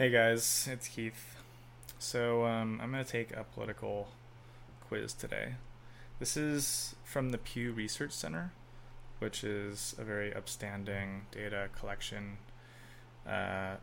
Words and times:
Hey 0.00 0.08
guys, 0.08 0.66
it's 0.72 0.88
Keith. 0.88 1.36
So 1.98 2.46
um, 2.46 2.80
I'm 2.82 2.90
going 2.90 3.04
to 3.04 3.12
take 3.12 3.36
a 3.36 3.44
political 3.44 4.08
quiz 4.88 5.12
today. 5.12 5.56
This 6.18 6.38
is 6.38 6.94
from 7.04 7.32
the 7.32 7.36
Pew 7.36 7.72
Research 7.72 8.12
Center, 8.12 8.50
which 9.18 9.44
is 9.44 9.94
a 9.98 10.04
very 10.04 10.34
upstanding 10.34 11.26
data 11.30 11.68
collection 11.78 12.38
uh, 13.28 13.74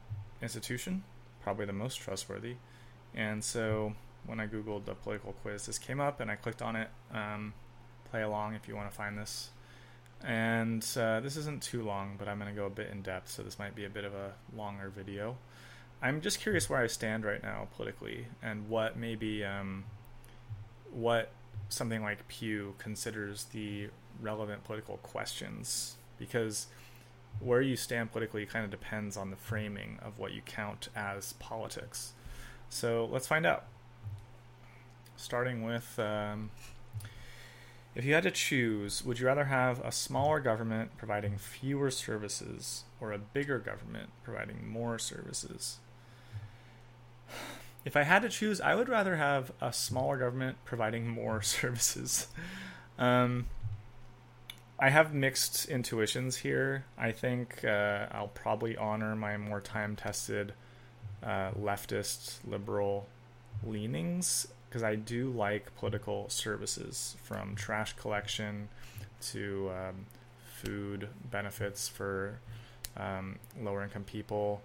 institution, 0.41 1.03
probably 1.43 1.67
the 1.67 1.73
most 1.73 1.97
trustworthy. 1.97 2.55
And 3.13 3.43
so 3.43 3.93
when 4.25 4.39
I 4.39 4.47
googled 4.47 4.85
the 4.85 4.95
political 4.95 5.33
quiz, 5.33 5.67
this 5.67 5.77
came 5.77 5.99
up, 5.99 6.19
and 6.19 6.31
I 6.31 6.35
clicked 6.35 6.63
on 6.63 6.75
it. 6.75 6.89
Um, 7.13 7.53
play 8.09 8.23
along 8.23 8.55
if 8.55 8.67
you 8.67 8.75
want 8.75 8.89
to 8.89 8.97
find 8.97 9.19
this. 9.19 9.51
And 10.25 10.83
uh, 10.99 11.19
this 11.19 11.37
isn't 11.37 11.61
too 11.61 11.83
long, 11.83 12.15
but 12.17 12.27
I'm 12.27 12.39
going 12.39 12.49
to 12.49 12.59
go 12.59 12.65
a 12.65 12.71
bit 12.71 12.89
in 12.91 13.03
depth, 13.03 13.29
so 13.29 13.43
this 13.43 13.59
might 13.59 13.75
be 13.75 13.85
a 13.85 13.89
bit 13.91 14.03
of 14.03 14.15
a 14.15 14.33
longer 14.55 14.89
video. 14.89 15.37
I'm 16.01 16.21
just 16.21 16.39
curious 16.39 16.69
where 16.69 16.79
I 16.79 16.87
stand 16.87 17.25
right 17.25 17.41
now 17.41 17.67
politically, 17.75 18.27
and 18.41 18.69
what 18.69 18.97
maybe 18.97 19.43
um, 19.43 19.85
what 20.91 21.31
something 21.69 22.01
like 22.03 22.27
Pew 22.27 22.75
considers 22.77 23.45
the 23.45 23.89
relevant 24.21 24.63
political 24.63 24.97
questions, 24.97 25.95
because 26.17 26.67
where 27.39 27.61
you 27.61 27.75
stand 27.75 28.11
politically 28.11 28.45
kind 28.45 28.63
of 28.63 28.71
depends 28.71 29.17
on 29.17 29.31
the 29.31 29.35
framing 29.35 29.99
of 30.01 30.17
what 30.17 30.33
you 30.33 30.41
count 30.45 30.89
as 30.95 31.33
politics. 31.33 32.13
So 32.69 33.07
let's 33.11 33.27
find 33.27 33.45
out. 33.45 33.65
Starting 35.15 35.63
with 35.63 35.97
um, 35.97 36.51
if 37.95 38.05
you 38.05 38.13
had 38.13 38.21
to 38.23 38.31
choose, 38.31 39.03
would 39.03 39.19
you 39.19 39.25
rather 39.25 39.45
have 39.45 39.79
a 39.83 39.91
smaller 39.91 40.39
government 40.39 40.91
providing 40.97 41.37
fewer 41.37 41.89
services 41.89 42.83
or 43.01 43.11
a 43.11 43.17
bigger 43.17 43.57
government 43.57 44.11
providing 44.23 44.69
more 44.69 44.99
services? 44.99 45.79
If 47.85 47.95
I 47.95 48.03
had 48.03 48.21
to 48.23 48.29
choose, 48.29 48.59
I 48.59 48.75
would 48.75 48.89
rather 48.89 49.15
have 49.15 49.51
a 49.61 49.71
smaller 49.71 50.17
government 50.17 50.57
providing 50.65 51.07
more 51.07 51.41
services. 51.41 52.27
Um, 52.97 53.47
I 54.79 54.89
have 54.89 55.13
mixed 55.13 55.67
intuitions 55.69 56.37
here. 56.37 56.85
I 56.97 57.11
think 57.11 57.63
uh, 57.63 58.07
I'll 58.11 58.31
probably 58.33 58.77
honor 58.77 59.15
my 59.15 59.37
more 59.37 59.61
time 59.61 59.95
tested 59.95 60.53
uh, 61.23 61.51
leftist 61.51 62.37
liberal 62.45 63.07
leanings 63.65 64.47
because 64.69 64.83
I 64.83 64.95
do 64.95 65.31
like 65.31 65.75
political 65.77 66.29
services 66.29 67.15
from 67.23 67.55
trash 67.55 67.93
collection 67.93 68.69
to 69.31 69.71
um, 69.71 70.05
food 70.61 71.09
benefits 71.31 71.87
for 71.87 72.39
um, 72.97 73.39
lower 73.59 73.83
income 73.83 74.03
people 74.03 74.61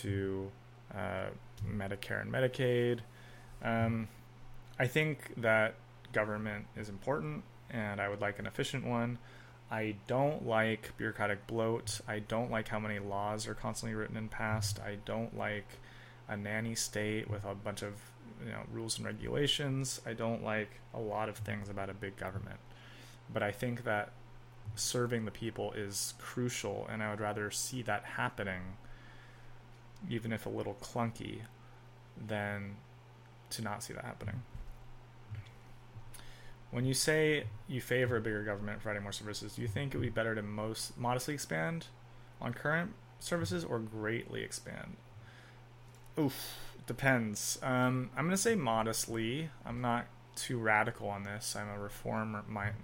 to 0.00 0.50
uh, 0.94 1.26
Medicare 1.66 2.20
and 2.20 2.32
Medicaid. 2.32 3.00
Um, 3.62 4.08
I 4.78 4.86
think 4.86 5.34
that 5.36 5.74
government 6.12 6.66
is 6.76 6.88
important 6.88 7.44
and 7.70 8.00
I 8.00 8.08
would 8.08 8.20
like 8.20 8.38
an 8.38 8.46
efficient 8.46 8.86
one. 8.86 9.18
I 9.70 9.94
don't 10.08 10.46
like 10.46 10.96
bureaucratic 10.96 11.46
bloat. 11.46 12.00
I 12.08 12.18
don't 12.18 12.50
like 12.50 12.68
how 12.68 12.80
many 12.80 12.98
laws 12.98 13.46
are 13.46 13.54
constantly 13.54 13.94
written 13.94 14.16
and 14.16 14.30
passed. 14.30 14.80
I 14.80 14.96
don't 15.04 15.36
like 15.36 15.66
a 16.28 16.36
nanny 16.36 16.74
state 16.74 17.30
with 17.30 17.44
a 17.44 17.54
bunch 17.54 17.82
of 17.82 17.94
you 18.44 18.50
know 18.50 18.62
rules 18.72 18.96
and 18.96 19.06
regulations. 19.06 20.00
I 20.04 20.14
don't 20.14 20.42
like 20.42 20.70
a 20.92 20.98
lot 20.98 21.28
of 21.28 21.36
things 21.36 21.68
about 21.68 21.88
a 21.88 21.94
big 21.94 22.16
government, 22.16 22.58
but 23.32 23.44
I 23.44 23.52
think 23.52 23.84
that 23.84 24.10
serving 24.74 25.24
the 25.24 25.30
people 25.30 25.72
is 25.72 26.14
crucial, 26.18 26.88
and 26.90 27.02
I 27.02 27.10
would 27.10 27.20
rather 27.20 27.50
see 27.52 27.82
that 27.82 28.04
happening, 28.04 28.62
even 30.08 30.32
if 30.32 30.46
a 30.46 30.48
little 30.48 30.74
clunky, 30.74 31.40
than 32.26 32.76
to 33.50 33.62
not 33.62 33.82
see 33.82 33.92
that 33.92 34.04
happening. 34.04 34.42
When 36.70 36.84
you 36.84 36.94
say 36.94 37.44
you 37.66 37.80
favor 37.80 38.16
a 38.16 38.20
bigger 38.20 38.44
government 38.44 38.80
providing 38.80 39.02
more 39.02 39.12
services, 39.12 39.54
do 39.54 39.62
you 39.62 39.68
think 39.68 39.94
it 39.94 39.98
would 39.98 40.04
be 40.04 40.10
better 40.10 40.34
to 40.34 40.42
most 40.42 40.96
modestly 40.96 41.34
expand 41.34 41.86
on 42.40 42.54
current 42.54 42.92
services 43.18 43.64
or 43.64 43.78
greatly 43.78 44.42
expand? 44.42 44.96
Oof 46.18 46.56
depends. 46.86 47.56
Um, 47.62 48.10
I'm 48.16 48.24
gonna 48.24 48.36
say 48.36 48.56
modestly. 48.56 49.50
I'm 49.64 49.80
not 49.80 50.06
too 50.34 50.58
radical 50.58 51.08
on 51.08 51.22
this. 51.22 51.54
I'm 51.54 51.68
a 51.68 51.78
reform. 51.78 52.36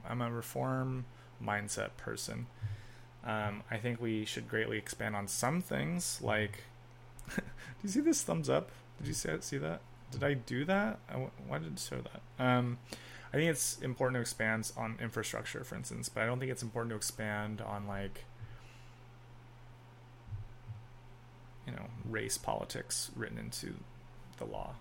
I'm 0.08 0.22
a 0.22 0.30
reform 0.30 1.06
mindset 1.42 1.96
person. 1.96 2.46
Um, 3.24 3.64
I 3.68 3.78
think 3.78 4.00
we 4.00 4.24
should 4.24 4.48
greatly 4.48 4.78
expand 4.78 5.16
on 5.16 5.26
some 5.26 5.60
things. 5.60 6.20
Like, 6.22 6.62
you 7.86 7.92
see 7.92 8.00
this 8.00 8.22
thumbs 8.22 8.48
up? 8.48 8.70
Did 8.98 9.08
you 9.08 9.14
see, 9.14 9.58
that? 9.58 9.80
Did 10.10 10.24
I 10.24 10.34
do 10.34 10.64
that? 10.64 10.98
I, 11.08 11.14
why 11.46 11.58
did 11.58 11.72
it 11.72 11.78
show 11.78 11.96
that? 11.96 12.44
Um, 12.44 12.78
I 13.32 13.36
think 13.36 13.50
it's 13.50 13.78
important 13.82 14.16
to 14.16 14.20
expand 14.20 14.72
on 14.76 14.96
infrastructure, 15.00 15.64
for 15.64 15.74
instance, 15.74 16.08
but 16.08 16.22
I 16.22 16.26
don't 16.26 16.38
think 16.38 16.50
it's 16.50 16.62
important 16.62 16.90
to 16.90 16.96
expand 16.96 17.60
on 17.60 17.86
like 17.86 18.24
you 21.66 21.72
know 21.72 21.86
race 22.08 22.38
politics 22.38 23.10
written 23.14 23.38
into 23.38 23.74
the 24.38 24.44
law. 24.44 24.74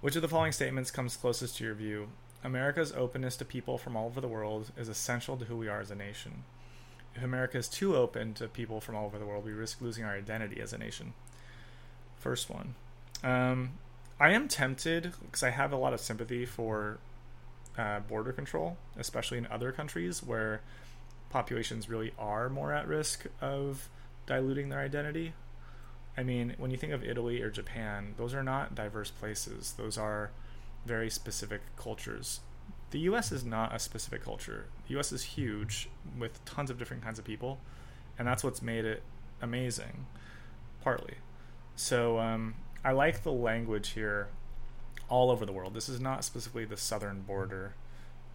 Which 0.00 0.16
of 0.16 0.22
the 0.22 0.28
following 0.28 0.52
statements 0.52 0.90
comes 0.90 1.16
closest 1.16 1.56
to 1.56 1.64
your 1.64 1.74
view? 1.74 2.08
America's 2.44 2.92
openness 2.92 3.36
to 3.36 3.44
people 3.44 3.78
from 3.78 3.96
all 3.96 4.06
over 4.06 4.20
the 4.20 4.28
world 4.28 4.72
is 4.76 4.88
essential 4.88 5.36
to 5.36 5.44
who 5.44 5.56
we 5.56 5.68
are 5.68 5.80
as 5.80 5.90
a 5.90 5.94
nation. 5.94 6.44
If 7.14 7.22
America 7.22 7.58
is 7.58 7.68
too 7.68 7.96
open 7.96 8.34
to 8.34 8.48
people 8.48 8.80
from 8.80 8.96
all 8.96 9.06
over 9.06 9.18
the 9.18 9.26
world, 9.26 9.44
we 9.44 9.52
risk 9.52 9.80
losing 9.80 10.04
our 10.04 10.14
identity 10.14 10.60
as 10.60 10.72
a 10.72 10.78
nation. 10.78 11.12
First 12.18 12.48
one. 12.48 12.74
Um, 13.22 13.72
I 14.18 14.30
am 14.30 14.48
tempted 14.48 15.12
because 15.24 15.42
I 15.42 15.50
have 15.50 15.72
a 15.72 15.76
lot 15.76 15.92
of 15.92 16.00
sympathy 16.00 16.46
for 16.46 16.98
uh, 17.76 18.00
border 18.00 18.32
control, 18.32 18.76
especially 18.96 19.38
in 19.38 19.46
other 19.48 19.72
countries 19.72 20.22
where 20.22 20.60
populations 21.30 21.88
really 21.88 22.12
are 22.18 22.48
more 22.48 22.72
at 22.72 22.86
risk 22.86 23.26
of 23.40 23.88
diluting 24.26 24.68
their 24.68 24.80
identity. 24.80 25.32
I 26.16 26.22
mean, 26.22 26.54
when 26.58 26.70
you 26.70 26.76
think 26.76 26.92
of 26.92 27.02
Italy 27.02 27.40
or 27.40 27.50
Japan, 27.50 28.14
those 28.16 28.34
are 28.34 28.42
not 28.42 28.74
diverse 28.74 29.10
places. 29.10 29.74
Those 29.76 29.96
are 29.96 30.30
very 30.84 31.10
specific 31.10 31.62
cultures. 31.76 32.40
The 32.92 33.00
US 33.00 33.32
is 33.32 33.42
not 33.42 33.74
a 33.74 33.78
specific 33.78 34.22
culture. 34.22 34.66
The 34.86 34.98
US 34.98 35.12
is 35.12 35.22
huge 35.22 35.88
with 36.18 36.44
tons 36.44 36.70
of 36.70 36.78
different 36.78 37.02
kinds 37.02 37.18
of 37.18 37.24
people, 37.24 37.58
and 38.18 38.28
that's 38.28 38.44
what's 38.44 38.60
made 38.60 38.84
it 38.84 39.02
amazing, 39.40 40.06
partly. 40.84 41.14
So 41.74 42.18
um, 42.18 42.54
I 42.84 42.92
like 42.92 43.22
the 43.22 43.32
language 43.32 43.90
here 43.90 44.28
all 45.08 45.30
over 45.30 45.46
the 45.46 45.52
world. 45.52 45.72
This 45.72 45.88
is 45.88 46.00
not 46.00 46.22
specifically 46.22 46.66
the 46.66 46.76
southern 46.76 47.22
border 47.22 47.74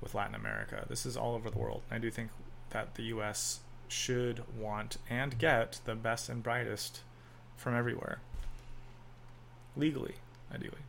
with 0.01 0.15
Latin 0.15 0.33
America. 0.33 0.85
This 0.89 1.05
is 1.05 1.15
all 1.15 1.35
over 1.35 1.51
the 1.51 1.57
world. 1.59 1.83
I 1.91 1.99
do 1.99 2.09
think 2.09 2.31
that 2.71 2.95
the 2.95 3.03
US 3.03 3.59
should 3.87 4.41
want 4.57 4.97
and 5.07 5.37
get 5.37 5.81
the 5.85 5.93
best 5.93 6.29
and 6.29 6.41
brightest 6.41 7.01
from 7.57 7.75
everywhere. 7.75 8.21
Legally, 9.75 10.15
ideally. 10.51 10.86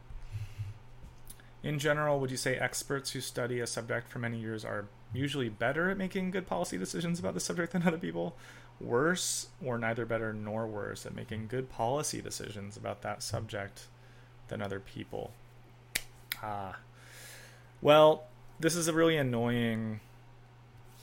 In 1.62 1.78
general, 1.78 2.20
would 2.20 2.30
you 2.30 2.36
say 2.36 2.56
experts 2.56 3.10
who 3.10 3.20
study 3.20 3.60
a 3.60 3.66
subject 3.66 4.08
for 4.08 4.18
many 4.20 4.38
years 4.38 4.64
are 4.64 4.86
usually 5.12 5.48
better 5.48 5.90
at 5.90 5.98
making 5.98 6.30
good 6.30 6.46
policy 6.46 6.78
decisions 6.78 7.18
about 7.18 7.34
the 7.34 7.40
subject 7.40 7.72
than 7.72 7.82
other 7.82 7.98
people? 7.98 8.36
Worse, 8.80 9.48
or 9.64 9.76
neither 9.76 10.06
better 10.06 10.32
nor 10.32 10.66
worse 10.66 11.04
at 11.04 11.16
making 11.16 11.48
good 11.48 11.68
policy 11.68 12.22
decisions 12.22 12.76
about 12.76 13.02
that 13.02 13.22
subject 13.22 13.86
than 14.48 14.62
other 14.62 14.78
people? 14.78 15.32
Ah. 16.42 16.76
Well, 17.82 18.24
this 18.60 18.76
is 18.76 18.86
a 18.86 18.92
really 18.92 19.16
annoying 19.16 20.00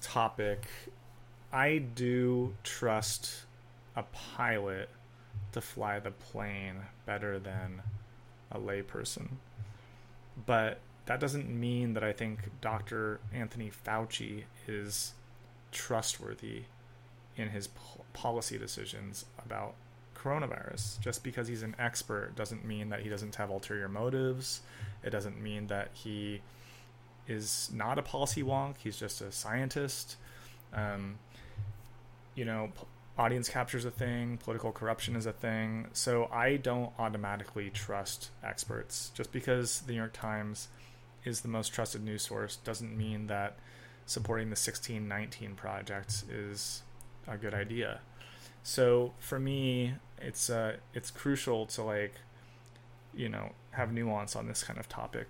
topic. 0.02 0.66
I 1.52 1.80
do 1.80 2.54
trust 2.64 3.44
a 3.96 4.04
pilot 4.04 4.90
to 5.52 5.62
fly 5.62 6.00
the 6.00 6.12
plane 6.12 6.76
better 7.06 7.40
than 7.40 7.82
a 8.52 8.60
layperson. 8.60 9.28
But 10.46 10.80
that 11.06 11.20
doesn't 11.20 11.50
mean 11.50 11.94
that 11.94 12.04
I 12.04 12.14
think 12.14 12.40
Dr. 12.62 13.20
Anthony 13.34 13.72
Fauci 13.72 14.44
is 14.68 15.14
trustworthy 15.72 16.64
in 17.38 17.50
his 17.50 17.70
policy 18.14 18.58
decisions 18.58 19.26
about 19.44 19.76
coronavirus. 20.16 21.00
Just 21.00 21.24
because 21.24 21.48
he's 21.48 21.62
an 21.62 21.76
expert 21.78 22.36
doesn't 22.36 22.66
mean 22.66 22.90
that 22.90 23.02
he 23.02 23.10
doesn't 23.10 23.36
have 23.36 23.50
ulterior 23.50 23.88
motives. 23.88 24.62
It 25.04 25.12
doesn't 25.12 25.42
mean 25.42 25.68
that 25.68 25.90
he 25.94 26.42
is 27.28 27.70
not 27.74 28.00
a 28.00 28.02
policy 28.02 28.44
wonk. 28.44 28.76
He's 28.78 28.98
just 28.98 29.22
a 29.22 29.32
scientist. 29.32 30.18
Um, 30.74 31.20
you 32.34 32.46
know, 32.46 32.72
audience 33.18 33.50
capture 33.50 33.78
is 33.78 33.86
a 33.86 33.92
thing, 33.92 34.38
political 34.38 34.72
corruption 34.72 35.16
is 35.16 35.26
a 35.26 35.32
thing. 35.32 35.88
So 35.94 36.30
I 36.32 36.58
don't 36.58 36.92
automatically 37.00 37.70
trust 37.70 38.30
experts. 38.44 39.12
Just 39.14 39.32
because 39.32 39.82
the 39.82 39.94
New 39.94 40.00
York 40.00 40.14
Times 40.14 40.68
is 41.24 41.42
the 41.42 41.48
most 41.48 41.74
trusted 41.74 42.04
news 42.04 42.24
source 42.24 42.58
doesn't 42.58 42.96
mean 42.96 43.28
that 43.28 43.58
supporting 44.06 44.48
the 44.48 44.52
1619 44.52 45.56
project 45.56 46.24
is 46.30 46.84
a 47.28 47.38
good 47.38 47.54
idea. 47.54 48.00
So 48.64 49.14
for 49.20 49.40
me, 49.40 49.94
it's 50.22 50.50
uh 50.50 50.78
it's 50.94 51.12
crucial 51.12 51.66
to 51.68 51.84
like 51.84 52.14
you 53.14 53.30
know 53.30 53.52
have 53.72 53.92
nuance 53.92 54.36
on 54.36 54.48
this 54.48 54.64
kind 54.64 54.80
of 54.80 54.88
topic. 54.88 55.30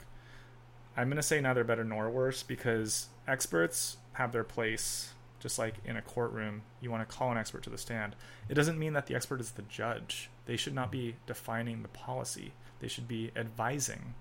I'm 0.98 1.10
gonna 1.10 1.24
say 1.24 1.42
neither 1.42 1.64
better 1.64 1.84
nor 1.84 2.10
worse 2.10 2.44
because 2.44 3.08
experts 3.28 3.98
have 4.14 4.32
their 4.32 4.44
place. 4.44 5.14
Just 5.46 5.60
like 5.60 5.76
in 5.86 5.96
a 5.96 6.02
courtroom, 6.02 6.64
you 6.82 6.90
want 6.90 7.08
to 7.08 7.16
call 7.16 7.32
an 7.32 7.38
expert 7.38 7.62
to 7.62 7.70
the 7.70 7.78
stand. 7.78 8.16
It 8.50 8.56
doesn't 8.56 8.80
mean 8.80 8.94
that 8.94 9.06
the 9.06 9.14
expert 9.14 9.40
is 9.40 9.52
the 9.52 9.62
judge. 9.62 10.32
They 10.48 10.58
should 10.58 10.74
not 10.74 10.92
be 10.92 11.18
defining 11.28 11.84
the 11.84 11.88
policy. 11.88 12.54
They 12.80 12.88
should 12.88 13.08
be 13.08 13.30
advising 13.36 14.16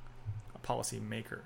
a 0.55 0.59
policy 0.59 1.00
maker. 1.00 1.44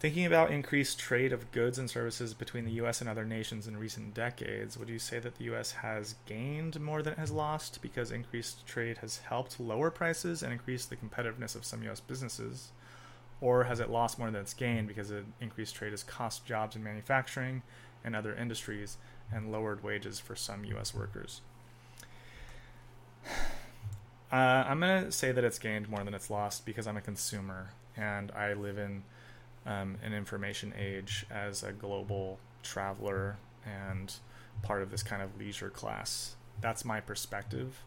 Thinking 0.00 0.26
about 0.26 0.50
increased 0.50 0.98
trade 0.98 1.32
of 1.32 1.52
goods 1.52 1.78
and 1.78 1.88
services 1.88 2.34
between 2.34 2.64
the 2.64 2.72
US 2.82 3.00
and 3.00 3.08
other 3.08 3.24
nations 3.24 3.68
in 3.68 3.76
recent 3.76 4.14
decades, 4.14 4.76
would 4.76 4.88
you 4.88 4.98
say 4.98 5.20
that 5.20 5.36
the 5.36 5.44
US 5.54 5.70
has 5.70 6.16
gained 6.26 6.80
more 6.80 7.02
than 7.02 7.12
it 7.12 7.20
has 7.20 7.30
lost 7.30 7.80
because 7.80 8.10
increased 8.10 8.66
trade 8.66 8.98
has 8.98 9.18
helped 9.18 9.60
lower 9.60 9.92
prices 9.92 10.42
and 10.42 10.52
increase 10.52 10.86
the 10.86 10.96
competitiveness 10.96 11.54
of 11.54 11.64
some 11.64 11.84
US 11.84 12.00
businesses? 12.00 12.72
Or 13.40 13.64
has 13.64 13.80
it 13.80 13.90
lost 13.90 14.18
more 14.18 14.30
than 14.30 14.40
it's 14.40 14.54
gained 14.54 14.88
because 14.88 15.12
increased 15.40 15.74
trade 15.74 15.92
has 15.92 16.02
cost 16.02 16.44
jobs 16.44 16.74
in 16.74 16.82
manufacturing 16.82 17.62
and 18.04 18.16
other 18.16 18.34
industries 18.34 18.96
and 19.32 19.52
lowered 19.52 19.82
wages 19.82 20.18
for 20.18 20.34
some 20.34 20.64
US 20.64 20.94
workers? 20.94 21.40
Uh, 24.30 24.62
I'm 24.68 24.78
going 24.78 25.06
to 25.06 25.10
say 25.10 25.32
that 25.32 25.42
it's 25.42 25.58
gained 25.58 25.88
more 25.88 26.04
than 26.04 26.12
it's 26.12 26.28
lost 26.28 26.66
because 26.66 26.86
I'm 26.86 26.98
a 26.98 27.00
consumer 27.00 27.70
and 27.96 28.30
I 28.32 28.52
live 28.52 28.76
in 28.76 29.02
um, 29.64 29.96
an 30.02 30.12
information 30.12 30.74
age 30.78 31.24
as 31.30 31.62
a 31.62 31.72
global 31.72 32.38
traveler 32.62 33.38
and 33.64 34.12
part 34.62 34.82
of 34.82 34.90
this 34.90 35.02
kind 35.02 35.22
of 35.22 35.38
leisure 35.38 35.70
class. 35.70 36.36
That's 36.60 36.84
my 36.84 37.00
perspective. 37.00 37.84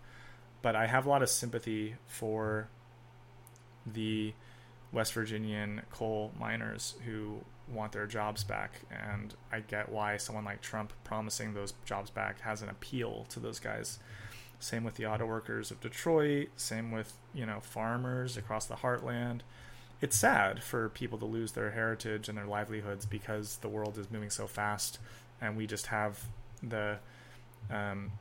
But 0.62 0.76
I 0.76 0.88
have 0.88 1.06
a 1.06 1.10
lot 1.10 1.22
of 1.22 1.30
sympathy 1.30 1.96
for 2.08 2.70
the 3.86 4.34
West 4.92 5.14
Virginian 5.14 5.82
coal 5.92 6.32
miners 6.40 6.96
who 7.06 7.42
want 7.72 7.92
their 7.92 8.08
jobs 8.08 8.44
back. 8.44 8.82
And 8.92 9.34
I 9.52 9.62
get 9.62 9.90
why 9.90 10.18
someone 10.18 10.46
like 10.46 10.62
Trump 10.62 10.94
promising 11.04 11.54
those 11.54 11.74
jobs 11.86 12.10
back 12.10 12.42
has 12.42 12.62
an 12.62 12.70
appeal 12.70 13.26
to 13.30 13.40
those 13.40 13.60
guys. 13.60 14.00
Same 14.60 14.84
with 14.84 14.96
the 14.96 15.06
auto 15.06 15.26
workers 15.26 15.72
of 15.72 15.80
Detroit, 15.80 16.50
same 16.56 16.92
with, 16.92 17.14
you 17.34 17.46
know, 17.46 17.60
farmers 17.62 18.38
across 18.38 18.66
the 18.66 18.76
heartland 18.76 19.42
it's 20.02 20.18
sad 20.18 20.64
for 20.64 20.90
people 20.90 21.20
to 21.20 21.26
lose 21.26 21.52
their 21.52 21.72
heritage 21.72 22.28
and 22.28 22.38
their 22.38 22.48
livelihoods 22.48 23.06
because 23.06 23.58
the 23.58 23.70
world 23.70 23.98
is 23.98 24.10
moving 24.10 24.32
so 24.32 24.48
fast 24.48 24.98
and 25.40 25.56
we 25.56 25.68
just 25.68 25.88
have 25.88 26.26
the 26.64 26.98
um, 27.70 28.12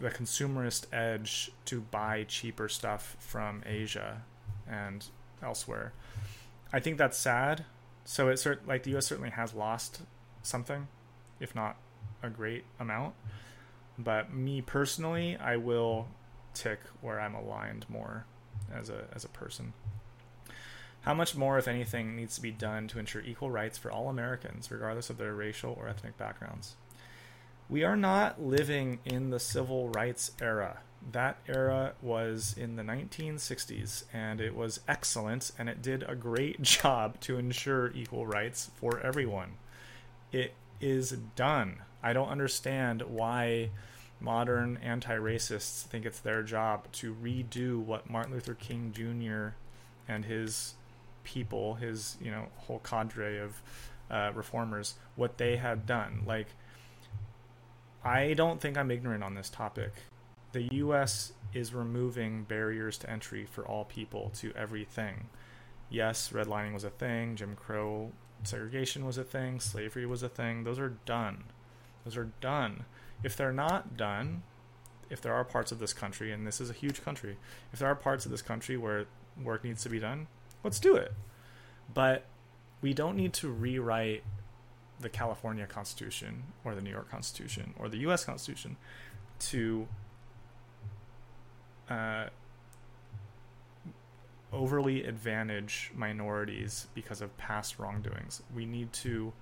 the 0.00 0.10
consumerist 0.10 0.86
edge 0.92 1.52
to 1.64 1.80
buy 1.80 2.24
cheaper 2.24 2.68
stuff 2.68 3.16
from 3.20 3.62
Asia 3.64 4.22
and 4.68 5.06
elsewhere. 5.42 5.92
I 6.72 6.80
think 6.80 6.98
that's 6.98 7.18
sad. 7.18 7.64
So 8.04 8.28
it's 8.28 8.44
cert- 8.44 8.66
like 8.66 8.82
the 8.82 8.90
U.S. 8.92 9.06
certainly 9.06 9.30
has 9.30 9.54
lost 9.54 10.02
something, 10.42 10.88
if 11.38 11.54
not 11.54 11.76
a 12.22 12.30
great 12.30 12.64
amount. 12.78 13.14
But 13.98 14.32
me 14.32 14.62
personally, 14.62 15.36
I 15.36 15.56
will 15.56 16.08
tick 16.54 16.80
where 17.00 17.20
I'm 17.20 17.34
aligned 17.34 17.86
more 17.88 18.24
as 18.72 18.88
a 18.88 19.04
as 19.14 19.24
a 19.24 19.28
person. 19.28 19.72
How 21.02 21.14
much 21.14 21.34
more, 21.34 21.56
if 21.58 21.66
anything, 21.66 22.14
needs 22.14 22.34
to 22.34 22.42
be 22.42 22.50
done 22.50 22.86
to 22.88 22.98
ensure 22.98 23.22
equal 23.22 23.50
rights 23.50 23.78
for 23.78 23.90
all 23.90 24.10
Americans, 24.10 24.70
regardless 24.70 25.08
of 25.08 25.16
their 25.16 25.34
racial 25.34 25.74
or 25.78 25.88
ethnic 25.88 26.18
backgrounds? 26.18 26.76
We 27.70 27.84
are 27.84 27.96
not 27.96 28.42
living 28.42 28.98
in 29.04 29.30
the 29.30 29.40
civil 29.40 29.88
rights 29.88 30.32
era. 30.42 30.78
That 31.12 31.38
era 31.48 31.94
was 32.02 32.54
in 32.56 32.76
the 32.76 32.82
1960s, 32.82 34.04
and 34.12 34.40
it 34.40 34.54
was 34.54 34.80
excellent, 34.86 35.50
and 35.58 35.68
it 35.68 35.82
did 35.82 36.04
a 36.04 36.14
great 36.14 36.62
job 36.62 37.18
to 37.20 37.38
ensure 37.38 37.92
equal 37.92 38.26
rights 38.26 38.70
for 38.76 39.00
everyone. 39.00 39.54
It 40.30 40.54
is 40.80 41.10
done. 41.36 41.82
I 42.02 42.12
don't 42.12 42.28
understand 42.28 43.02
why 43.02 43.70
modern 44.20 44.78
anti 44.82 45.16
racists 45.16 45.82
think 45.82 46.04
it's 46.04 46.20
their 46.20 46.42
job 46.42 46.90
to 46.92 47.14
redo 47.14 47.78
what 47.78 48.08
Martin 48.08 48.34
Luther 48.34 48.54
King 48.54 48.92
Jr. 48.94 49.54
and 50.06 50.24
his 50.24 50.74
people, 51.24 51.74
his 51.74 52.16
you 52.20 52.30
know 52.30 52.46
whole 52.56 52.80
cadre 52.80 53.38
of 53.38 53.62
uh, 54.10 54.32
reformers, 54.34 54.94
what 55.16 55.38
they 55.38 55.56
had 55.56 55.86
done. 55.86 56.22
Like, 56.26 56.48
I 58.04 58.34
don't 58.34 58.60
think 58.60 58.76
I'm 58.76 58.90
ignorant 58.90 59.22
on 59.22 59.34
this 59.34 59.50
topic. 59.50 59.92
The 60.52 60.68
U.S. 60.72 61.32
is 61.54 61.72
removing 61.72 62.44
barriers 62.44 62.98
to 62.98 63.10
entry 63.10 63.46
for 63.46 63.64
all 63.64 63.84
people 63.84 64.30
to 64.36 64.52
everything. 64.56 65.28
Yes, 65.88 66.30
redlining 66.32 66.72
was 66.72 66.84
a 66.84 66.90
thing. 66.90 67.36
Jim 67.36 67.54
Crow 67.54 68.12
segregation 68.42 69.04
was 69.04 69.18
a 69.18 69.24
thing. 69.24 69.60
Slavery 69.60 70.06
was 70.06 70.22
a 70.22 70.28
thing. 70.28 70.64
Those 70.64 70.78
are 70.78 70.94
done. 71.04 71.44
Those 72.04 72.16
are 72.16 72.30
done. 72.40 72.84
If 73.22 73.36
they're 73.36 73.52
not 73.52 73.96
done, 73.96 74.42
if 75.08 75.20
there 75.20 75.34
are 75.34 75.44
parts 75.44 75.72
of 75.72 75.78
this 75.78 75.92
country, 75.92 76.32
and 76.32 76.46
this 76.46 76.60
is 76.60 76.70
a 76.70 76.74
huge 76.74 77.02
country, 77.02 77.36
if 77.72 77.78
there 77.78 77.88
are 77.88 77.94
parts 77.94 78.24
of 78.24 78.30
this 78.30 78.42
country 78.42 78.76
where 78.76 79.06
work 79.42 79.64
needs 79.64 79.82
to 79.82 79.88
be 79.88 79.98
done, 79.98 80.28
let's 80.64 80.80
do 80.80 80.96
it. 80.96 81.12
But 81.92 82.24
we 82.80 82.94
don't 82.94 83.16
need 83.16 83.32
to 83.34 83.50
rewrite 83.50 84.22
the 85.00 85.08
California 85.08 85.66
Constitution 85.66 86.44
or 86.64 86.74
the 86.74 86.80
New 86.80 86.90
York 86.90 87.10
Constitution 87.10 87.74
or 87.78 87.88
the 87.88 87.98
U.S. 87.98 88.24
Constitution 88.24 88.76
to 89.38 89.88
uh, 91.90 92.26
overly 94.52 95.04
advantage 95.04 95.90
minorities 95.94 96.86
because 96.94 97.20
of 97.20 97.36
past 97.36 97.78
wrongdoings. 97.78 98.42
We 98.54 98.66
need 98.66 98.92
to 98.94 99.32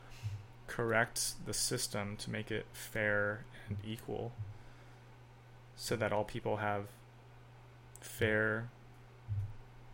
correct 0.66 1.46
the 1.46 1.54
system 1.54 2.16
to 2.16 2.30
make 2.30 2.50
it 2.50 2.66
fair 2.72 3.44
and 3.68 3.78
equal 3.86 4.32
so 5.76 5.96
that 5.96 6.12
all 6.12 6.24
people 6.24 6.56
have 6.56 6.86
fair 8.00 8.68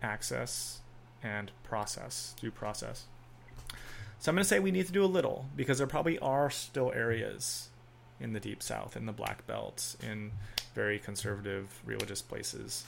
access 0.03 0.81
and 1.23 1.51
process, 1.63 2.35
due 2.41 2.51
process. 2.51 3.05
So 4.19 4.31
I'm 4.31 4.37
going 4.37 4.43
to 4.43 4.49
say 4.49 4.59
we 4.59 4.71
need 4.71 4.87
to 4.87 4.93
do 4.93 5.05
a 5.05 5.07
little 5.07 5.47
because 5.55 5.79
there 5.79 5.87
probably 5.87 6.19
are 6.19 6.51
still 6.51 6.93
areas 6.93 7.69
in 8.21 8.33
the 8.33 8.41
deep 8.41 8.63
south, 8.63 8.97
in 8.97 9.07
the 9.07 9.13
black 9.13 9.47
belt, 9.47 9.97
in 10.03 10.33
very 10.75 10.99
conservative 10.99 11.81
religious 11.85 12.23
places. 12.23 12.85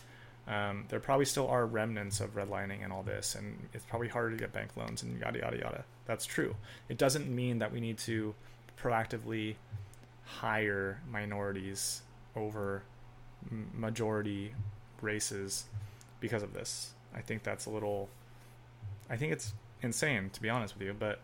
Um, 0.49 0.85
there 0.88 1.00
probably 1.00 1.25
still 1.25 1.49
are 1.49 1.66
remnants 1.66 2.21
of 2.21 2.35
redlining 2.35 2.85
and 2.85 2.93
all 2.93 3.02
this, 3.02 3.35
and 3.35 3.69
it's 3.73 3.85
probably 3.85 4.09
harder 4.09 4.31
to 4.31 4.37
get 4.37 4.52
bank 4.52 4.76
loans 4.76 5.02
and 5.02 5.19
yada 5.21 5.40
yada 5.40 5.59
yada. 5.59 5.85
That's 6.07 6.25
true. 6.25 6.55
It 6.88 6.99
doesn't 6.99 7.28
mean 7.28 7.59
that 7.59 7.73
we 7.73 7.81
need 7.81 7.99
to 7.99 8.35
proactively 8.81 9.57
hire 10.25 11.00
minorities 11.11 12.02
over 12.37 12.83
majority 13.75 14.52
races 15.00 15.64
because 16.21 16.43
of 16.43 16.52
this. 16.52 16.93
I 17.14 17.21
think 17.21 17.43
that's 17.43 17.66
a 17.66 17.71
little 17.71 18.09
I 19.09 19.16
think 19.16 19.33
it's 19.33 19.55
insane 19.83 20.31
to 20.31 20.43
be 20.43 20.49
honest 20.49 20.75
with 20.75 20.87
you, 20.87 20.95
but 20.99 21.21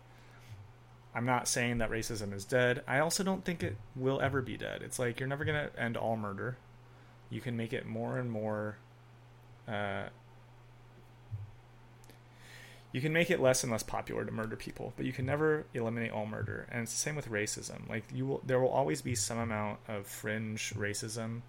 I'm 1.14 1.26
not 1.26 1.46
saying 1.46 1.78
that 1.78 1.90
racism 1.90 2.32
is 2.32 2.44
dead. 2.44 2.82
I 2.86 2.98
also 3.00 3.22
don't 3.22 3.44
think 3.44 3.62
it 3.62 3.76
will 3.94 4.20
ever 4.20 4.40
be 4.40 4.56
dead. 4.56 4.82
It's 4.82 4.98
like 4.98 5.20
you're 5.20 5.28
never 5.28 5.44
going 5.44 5.68
to 5.68 5.80
end 5.80 5.96
all 5.96 6.16
murder. 6.16 6.56
You 7.28 7.40
can 7.40 7.56
make 7.56 7.72
it 7.72 7.86
more 7.86 8.18
and 8.18 8.30
more 8.30 8.78
uh, 9.68 10.04
you 12.92 13.00
can 13.00 13.12
make 13.12 13.30
it 13.30 13.40
less 13.40 13.62
and 13.62 13.72
less 13.72 13.82
popular 13.82 14.24
to 14.24 14.30
murder 14.30 14.54
people, 14.54 14.92
but 14.96 15.06
you 15.06 15.12
can 15.12 15.24
never 15.24 15.64
eliminate 15.72 16.12
all 16.12 16.26
murder. 16.26 16.66
And 16.70 16.82
it's 16.82 16.92
the 16.92 16.98
same 16.98 17.16
with 17.16 17.30
racism. 17.30 17.88
Like 17.88 18.04
you 18.12 18.26
will, 18.26 18.42
there 18.46 18.60
will 18.60 18.68
always 18.68 19.00
be 19.00 19.14
some 19.14 19.38
amount 19.38 19.78
of 19.88 20.06
fringe 20.06 20.74
racism 20.76 21.40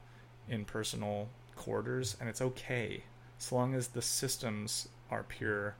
in 0.47 0.63
personal 0.63 1.27
quarters, 1.55 2.15
and 2.19 2.29
it's 2.29 2.41
okay 2.41 3.03
as 3.37 3.51
long 3.51 3.75
as 3.75 3.89
the 3.89 4.01
systems 4.01 4.87
are 5.11 5.23
pure 5.23 5.75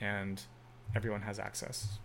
and 0.00 0.42
everyone 0.96 1.22
has 1.22 1.38
access. 1.38 1.98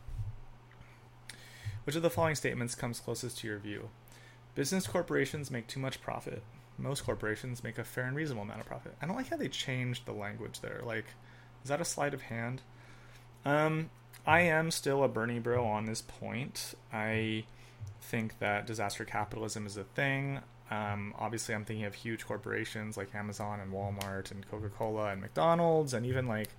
Which 1.87 1.95
of 1.95 2.01
the 2.01 2.09
following 2.09 2.35
statements 2.35 2.75
comes 2.75 2.99
closest 2.99 3.37
to 3.37 3.47
your 3.47 3.59
view? 3.59 3.87
Business 4.55 4.85
corporations 4.85 5.49
make 5.49 5.67
too 5.67 5.79
much 5.79 6.01
profit. 6.01 6.43
Most 6.77 7.05
corporations 7.05 7.63
make 7.63 7.77
a 7.77 7.85
fair 7.85 8.03
and 8.03 8.15
reasonable 8.17 8.43
amount 8.43 8.59
of 8.59 8.65
profit. 8.65 8.93
I 9.01 9.05
don't 9.05 9.15
like 9.15 9.29
how 9.29 9.37
they 9.37 9.47
changed 9.47 10.05
the 10.05 10.11
language 10.11 10.59
there. 10.59 10.81
Like, 10.83 11.05
is 11.63 11.69
that 11.69 11.79
a 11.79 11.85
sleight 11.85 12.13
of 12.13 12.23
hand? 12.23 12.61
Um, 13.45 13.89
I 14.25 14.41
am 14.41 14.69
still 14.69 15.01
a 15.01 15.07
Bernie 15.07 15.39
bro 15.39 15.65
on 15.65 15.85
this 15.85 16.01
point. 16.01 16.75
I 16.91 17.45
think 18.01 18.37
that 18.39 18.67
disaster 18.67 19.05
capitalism 19.05 19.65
is 19.65 19.77
a 19.77 19.85
thing. 19.85 20.41
Um, 20.69 21.13
obviously, 21.17 21.55
I'm 21.55 21.63
thinking 21.63 21.85
of 21.85 21.95
huge 21.95 22.25
corporations 22.25 22.97
like 22.97 23.15
Amazon 23.15 23.61
and 23.61 23.71
Walmart 23.71 24.31
and 24.31 24.45
Coca 24.51 24.67
Cola 24.67 25.11
and 25.13 25.21
McDonald's 25.21 25.93
and 25.93 26.05
even 26.05 26.27
like 26.27 26.49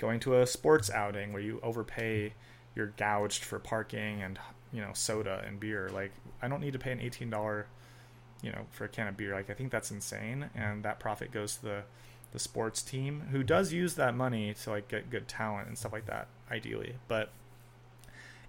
going 0.00 0.18
to 0.18 0.40
a 0.40 0.48
sports 0.48 0.90
outing 0.90 1.32
where 1.32 1.42
you 1.42 1.60
overpay, 1.62 2.32
you're 2.78 2.94
gouged 2.96 3.44
for 3.44 3.58
parking 3.58 4.22
and 4.22 4.38
you 4.72 4.80
know 4.80 4.92
soda 4.94 5.44
and 5.46 5.60
beer. 5.60 5.90
Like 5.92 6.12
I 6.40 6.48
don't 6.48 6.62
need 6.62 6.72
to 6.72 6.78
pay 6.78 6.92
an 6.92 7.00
eighteen 7.00 7.28
dollar 7.28 7.66
you 8.42 8.52
know, 8.52 8.66
for 8.70 8.84
a 8.84 8.88
can 8.88 9.08
of 9.08 9.16
beer. 9.16 9.34
Like 9.34 9.50
I 9.50 9.54
think 9.54 9.70
that's 9.70 9.90
insane, 9.90 10.50
and 10.54 10.82
that 10.84 11.00
profit 11.00 11.32
goes 11.32 11.56
to 11.56 11.62
the 11.62 11.82
the 12.32 12.38
sports 12.38 12.82
team 12.82 13.22
who 13.32 13.42
does 13.42 13.72
use 13.72 13.94
that 13.94 14.14
money 14.14 14.52
to 14.52 14.70
like 14.70 14.88
get 14.88 15.08
good 15.10 15.26
talent 15.28 15.66
and 15.66 15.78
stuff 15.78 15.92
like 15.92 16.06
that, 16.06 16.28
ideally. 16.50 16.94
But 17.08 17.30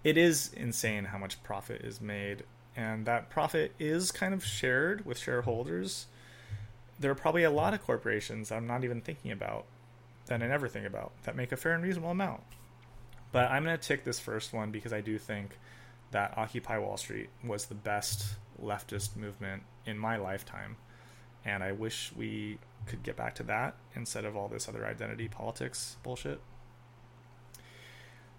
it 0.04 0.18
is 0.18 0.52
insane 0.54 1.06
how 1.06 1.18
much 1.18 1.42
profit 1.44 1.82
is 1.82 2.02
made, 2.02 2.44
and 2.76 3.06
that 3.06 3.30
profit 3.30 3.74
is 3.80 4.12
kind 4.12 4.34
of 4.34 4.46
shared 4.46 5.06
with 5.06 5.18
shareholders. 5.18 6.08
There 7.00 7.12
are 7.12 7.16
probably 7.16 7.44
a 7.44 7.52
lot 7.52 7.74
of 7.74 7.82
corporations 7.82 8.52
I'm 8.52 8.68
not 8.68 8.84
even 8.84 9.02
thinking 9.02 9.32
about 9.32 9.66
that 10.26 10.44
I 10.44 10.48
never 10.48 10.68
think 10.68 10.86
about 10.86 11.12
that 11.24 11.36
make 11.36 11.52
a 11.52 11.58
fair 11.58 11.74
and 11.74 11.84
reasonable 11.84 12.12
amount. 12.12 12.44
But 13.32 13.52
I'm 13.52 13.64
going 13.64 13.78
to 13.78 13.88
tick 13.88 14.04
this 14.04 14.20
first 14.20 14.54
one 14.54 14.72
because 14.72 14.94
I 14.94 15.02
do 15.02 15.18
think 15.18 15.58
that 16.12 16.38
Occupy 16.38 16.78
Wall 16.80 16.98
Street 16.98 17.30
was 17.44 17.66
the 17.66 17.76
best 17.76 18.36
leftist 18.62 19.16
movement 19.16 19.64
in 19.86 19.98
my 19.98 20.18
lifetime. 20.18 20.78
And 21.46 21.64
I 21.64 21.72
wish 21.72 22.12
we 22.16 22.58
could 22.86 23.04
get 23.04 23.16
back 23.16 23.36
to 23.36 23.44
that 23.44 23.76
instead 23.96 24.26
of 24.26 24.36
all 24.36 24.48
this 24.48 24.68
other 24.68 24.86
identity 24.86 25.28
politics 25.28 25.98
bullshit. 26.04 26.42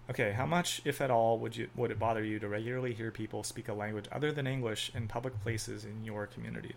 Okay, 0.09 0.33
how 0.33 0.45
much, 0.45 0.81
if 0.83 0.99
at 0.99 1.09
all, 1.09 1.39
would 1.39 1.55
you 1.55 1.69
would 1.75 1.89
it 1.89 1.97
bother 1.97 2.23
you 2.23 2.37
to 2.39 2.49
regularly 2.49 2.93
hear 2.93 3.11
people 3.11 3.43
speak 3.43 3.69
a 3.69 3.73
language 3.73 4.05
other 4.11 4.31
than 4.31 4.45
English 4.45 4.91
in 4.93 5.07
public 5.07 5.39
places 5.41 5.85
in 5.85 6.03
your 6.03 6.27
community? 6.27 6.75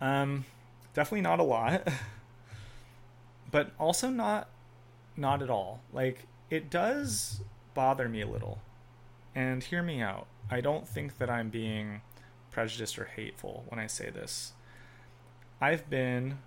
Um, 0.00 0.44
definitely 0.92 1.20
not 1.20 1.38
a 1.38 1.44
lot, 1.44 1.86
but 3.50 3.70
also 3.78 4.10
not 4.10 4.48
not 5.20 5.42
at 5.42 5.50
all. 5.50 5.80
Like 5.92 6.26
it 6.48 6.70
does 6.70 7.42
bother 7.74 8.08
me 8.08 8.22
a 8.22 8.26
little. 8.26 8.58
And 9.34 9.62
hear 9.62 9.82
me 9.82 10.00
out. 10.00 10.26
I 10.50 10.60
don't 10.60 10.88
think 10.88 11.18
that 11.18 11.30
I'm 11.30 11.50
being 11.50 12.00
prejudiced 12.50 12.98
or 12.98 13.04
hateful 13.04 13.64
when 13.68 13.78
I 13.78 13.86
say 13.86 14.10
this. 14.10 14.52
I've 15.60 15.88
been 15.88 16.38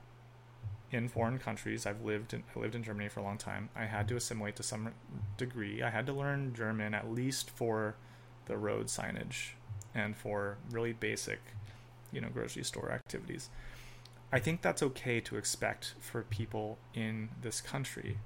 in 0.92 1.08
foreign 1.08 1.40
countries. 1.40 1.86
I've 1.86 2.04
lived 2.04 2.34
in 2.34 2.44
I 2.56 2.60
lived 2.60 2.76
in 2.76 2.84
Germany 2.84 3.10
for 3.10 3.20
a 3.20 3.24
long 3.24 3.38
time. 3.38 3.70
I 3.76 3.86
had 3.86 4.08
to 4.10 4.16
assimilate 4.16 4.56
to 4.58 4.64
some 4.64 4.92
degree. 5.38 5.82
I 5.82 5.90
had 5.90 6.06
to 6.08 6.14
learn 6.14 6.54
German 6.54 6.94
at 6.94 7.12
least 7.12 7.50
for 7.50 7.96
the 8.46 8.58
road 8.58 8.88
signage 8.88 9.52
and 9.96 10.16
for 10.16 10.58
really 10.72 10.94
basic, 10.94 11.40
you 12.12 12.20
know, 12.20 12.30
grocery 12.30 12.64
store 12.64 12.92
activities. 12.92 13.50
I 14.32 14.40
think 14.40 14.62
that's 14.62 14.84
okay 14.84 15.20
to 15.22 15.38
expect 15.38 15.94
for 16.00 16.24
people 16.24 16.78
in 16.94 17.30
this 17.42 17.62
country. 17.62 18.18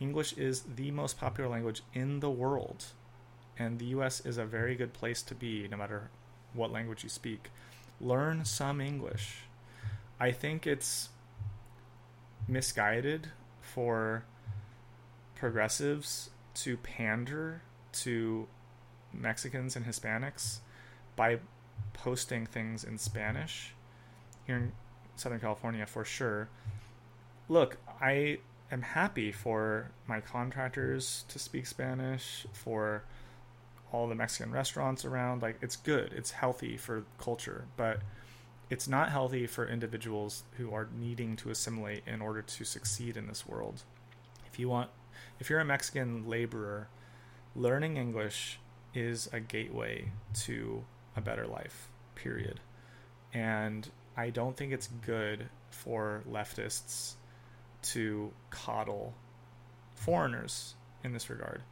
English 0.00 0.32
is 0.34 0.62
the 0.76 0.90
most 0.90 1.18
popular 1.18 1.50
language 1.50 1.82
in 1.92 2.20
the 2.20 2.30
world, 2.30 2.86
and 3.58 3.78
the 3.78 3.86
US 3.86 4.20
is 4.20 4.38
a 4.38 4.44
very 4.44 4.74
good 4.74 4.92
place 4.92 5.22
to 5.22 5.34
be 5.34 5.66
no 5.68 5.76
matter 5.76 6.10
what 6.52 6.70
language 6.70 7.02
you 7.02 7.08
speak. 7.08 7.50
Learn 8.00 8.44
some 8.44 8.80
English. 8.80 9.42
I 10.20 10.30
think 10.30 10.66
it's 10.66 11.08
misguided 12.46 13.28
for 13.60 14.24
progressives 15.34 16.30
to 16.54 16.76
pander 16.78 17.62
to 17.92 18.46
Mexicans 19.12 19.76
and 19.76 19.86
Hispanics 19.86 20.58
by 21.16 21.38
posting 21.92 22.46
things 22.46 22.84
in 22.84 22.98
Spanish 22.98 23.74
here 24.46 24.56
in 24.56 24.72
Southern 25.16 25.40
California 25.40 25.86
for 25.86 26.04
sure. 26.04 26.48
Look, 27.48 27.78
I 28.00 28.38
am 28.70 28.82
happy 28.82 29.32
for 29.32 29.90
my 30.06 30.20
contractors 30.20 31.24
to 31.28 31.38
speak 31.38 31.66
Spanish, 31.66 32.46
for 32.52 33.04
all 33.92 34.06
the 34.08 34.14
Mexican 34.14 34.52
restaurants 34.52 35.04
around. 35.04 35.42
Like, 35.42 35.58
it's 35.62 35.76
good, 35.76 36.12
it's 36.12 36.30
healthy 36.30 36.76
for 36.76 37.04
culture, 37.18 37.64
but 37.76 38.00
it's 38.70 38.86
not 38.86 39.10
healthy 39.10 39.46
for 39.46 39.66
individuals 39.66 40.42
who 40.58 40.74
are 40.74 40.88
needing 40.98 41.36
to 41.36 41.50
assimilate 41.50 42.02
in 42.06 42.20
order 42.20 42.42
to 42.42 42.64
succeed 42.64 43.16
in 43.16 43.26
this 43.26 43.46
world. 43.46 43.82
If 44.52 44.58
you 44.58 44.68
want, 44.68 44.90
if 45.40 45.48
you're 45.48 45.60
a 45.60 45.64
Mexican 45.64 46.28
laborer, 46.28 46.88
learning 47.56 47.96
English 47.96 48.58
is 48.94 49.28
a 49.32 49.40
gateway 49.40 50.10
to 50.34 50.84
a 51.16 51.20
better 51.20 51.46
life, 51.46 51.88
period. 52.14 52.60
And 53.32 53.88
I 54.16 54.30
don't 54.30 54.56
think 54.56 54.72
it's 54.72 54.88
good 55.04 55.48
for 55.70 56.22
leftists 56.30 57.14
to 57.82 58.32
coddle 58.50 59.14
foreigners 59.94 60.74
in 61.04 61.12
this 61.12 61.30
regard. 61.30 61.62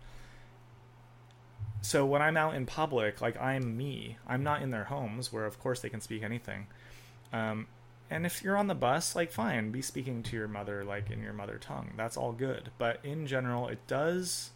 So 1.83 2.05
when 2.05 2.23
I'm 2.23 2.37
out 2.37 2.55
in 2.55 2.67
public, 2.67 3.21
like 3.21 3.41
I'm 3.41 3.77
me, 3.77 4.17
I'm 4.27 4.43
not 4.43 4.63
in 4.63 4.71
their 4.71 4.85
homes 4.85 5.33
where, 5.33 5.45
of 5.45 5.61
course, 5.61 5.81
they 5.81 5.89
can 5.89 6.01
speak 6.01 6.23
anything. 6.23 6.67
Um, 7.33 7.69
and 8.11 8.27
if 8.27 8.43
you're 8.43 8.57
on 8.57 8.67
the 8.67 8.75
bus, 8.75 9.15
like 9.15 9.31
fine, 9.31 9.71
be 9.71 9.83
speaking 9.83 10.23
to 10.25 10.37
your 10.37 10.49
mother 10.49 10.85
like 10.85 11.11
in 11.11 11.23
your 11.23 11.33
mother 11.33 11.59
tongue. 11.59 11.93
That's 11.97 12.17
all 12.17 12.33
good. 12.33 12.71
But 12.79 13.01
in 13.05 13.27
general, 13.27 13.69
it 13.69 13.87
does 13.87 14.51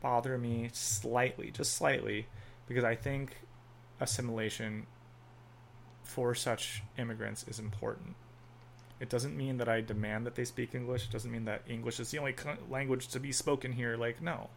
bother 0.00 0.38
me 0.38 0.70
slightly, 0.72 1.50
just 1.50 1.74
slightly, 1.74 2.26
because 2.68 2.84
I 2.84 2.94
think 2.94 3.36
assimilation 4.00 4.86
for 6.04 6.34
such 6.34 6.82
immigrants 6.98 7.44
is 7.48 7.58
important. 7.58 8.14
It 8.98 9.10
doesn't 9.10 9.36
mean 9.36 9.58
that 9.58 9.68
I 9.68 9.82
demand 9.82 10.26
that 10.26 10.34
they 10.34 10.44
speak 10.44 10.74
English. 10.74 11.04
It 11.04 11.10
doesn't 11.10 11.30
mean 11.30 11.44
that 11.44 11.62
English 11.68 12.00
is 12.00 12.10
the 12.10 12.18
only 12.18 12.34
language 12.70 13.08
to 13.08 13.20
be 13.20 13.32
spoken 13.32 13.72
here. 13.72 13.96
Like, 13.96 14.22
no. 14.22 14.48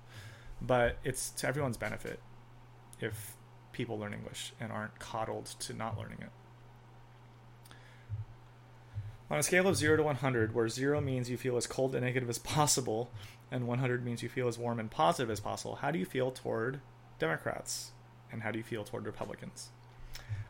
But 0.62 0.98
it's 1.04 1.30
to 1.32 1.48
everyone's 1.48 1.78
benefit 1.78 2.20
if 3.02 3.36
people 3.72 4.00
learn 4.00 4.14
English 4.14 4.54
and 4.60 4.72
aren't 4.72 4.98
coddled 5.00 5.46
to 5.60 5.74
not 5.74 5.98
learning 5.98 6.20
it. 6.22 6.30
On 9.32 9.38
a 9.38 9.44
scale 9.44 9.68
of 9.68 9.78
0 9.78 9.98
to 9.98 10.04
100, 10.04 10.56
where 10.56 10.68
0 10.68 11.02
means 11.02 11.30
you 11.30 11.38
feel 11.38 11.56
as 11.56 11.68
cold 11.68 11.94
and 11.94 12.04
negative 12.04 12.30
as 12.30 12.40
possible, 12.40 13.12
and 13.52 13.68
100 13.68 14.04
means 14.04 14.24
you 14.24 14.30
feel 14.30 14.48
as 14.48 14.58
warm 14.58 14.80
and 14.80 14.90
positive 14.90 15.30
as 15.30 15.40
possible, 15.40 15.76
how 15.76 15.92
do 15.92 16.00
you 16.00 16.06
feel 16.06 16.32
toward 16.32 16.82
Democrats? 17.20 17.92
And 18.32 18.42
how 18.42 18.52
do 18.52 18.58
you 18.58 18.64
feel 18.64 18.84
toward 18.84 19.06
Republicans? 19.06 19.70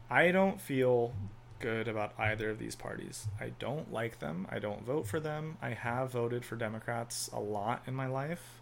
I 0.10 0.32
don't 0.32 0.60
feel 0.62 1.14
good 1.60 1.88
about 1.88 2.14
either 2.18 2.50
of 2.50 2.60
these 2.60 2.76
parties. 2.76 3.28
I 3.40 3.50
don't 3.60 3.92
like 3.92 4.20
them. 4.20 4.48
I 4.50 4.60
don't 4.60 4.86
vote 4.86 5.08
for 5.08 5.20
them. 5.20 5.58
I 5.62 5.70
have 5.72 6.12
voted 6.12 6.46
for 6.46 6.56
Democrats 6.56 7.30
a 7.34 7.40
lot 7.40 7.84
in 7.88 7.94
my 7.94 8.08
life. 8.08 8.62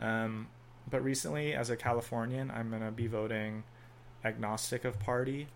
Um, 0.00 0.48
but 0.90 1.04
recently, 1.04 1.54
as 1.54 1.70
a 1.70 1.76
Californian, 1.76 2.50
I'm 2.50 2.70
going 2.70 2.82
to 2.82 2.90
be 2.90 3.06
voting 3.06 3.64
agnostic 4.24 4.84
of 4.84 4.98
party. 4.98 5.48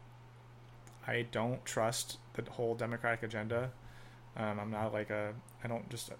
I 1.07 1.27
don't 1.31 1.65
trust 1.65 2.19
the 2.35 2.49
whole 2.51 2.75
Democratic 2.75 3.23
agenda. 3.23 3.71
Um, 4.37 4.61
I'm 4.61 4.71
not 4.71 4.93
like 4.93 5.11
a, 5.11 5.33
I 5.65 5.69
don't 5.69 5.89
just, 5.89 6.11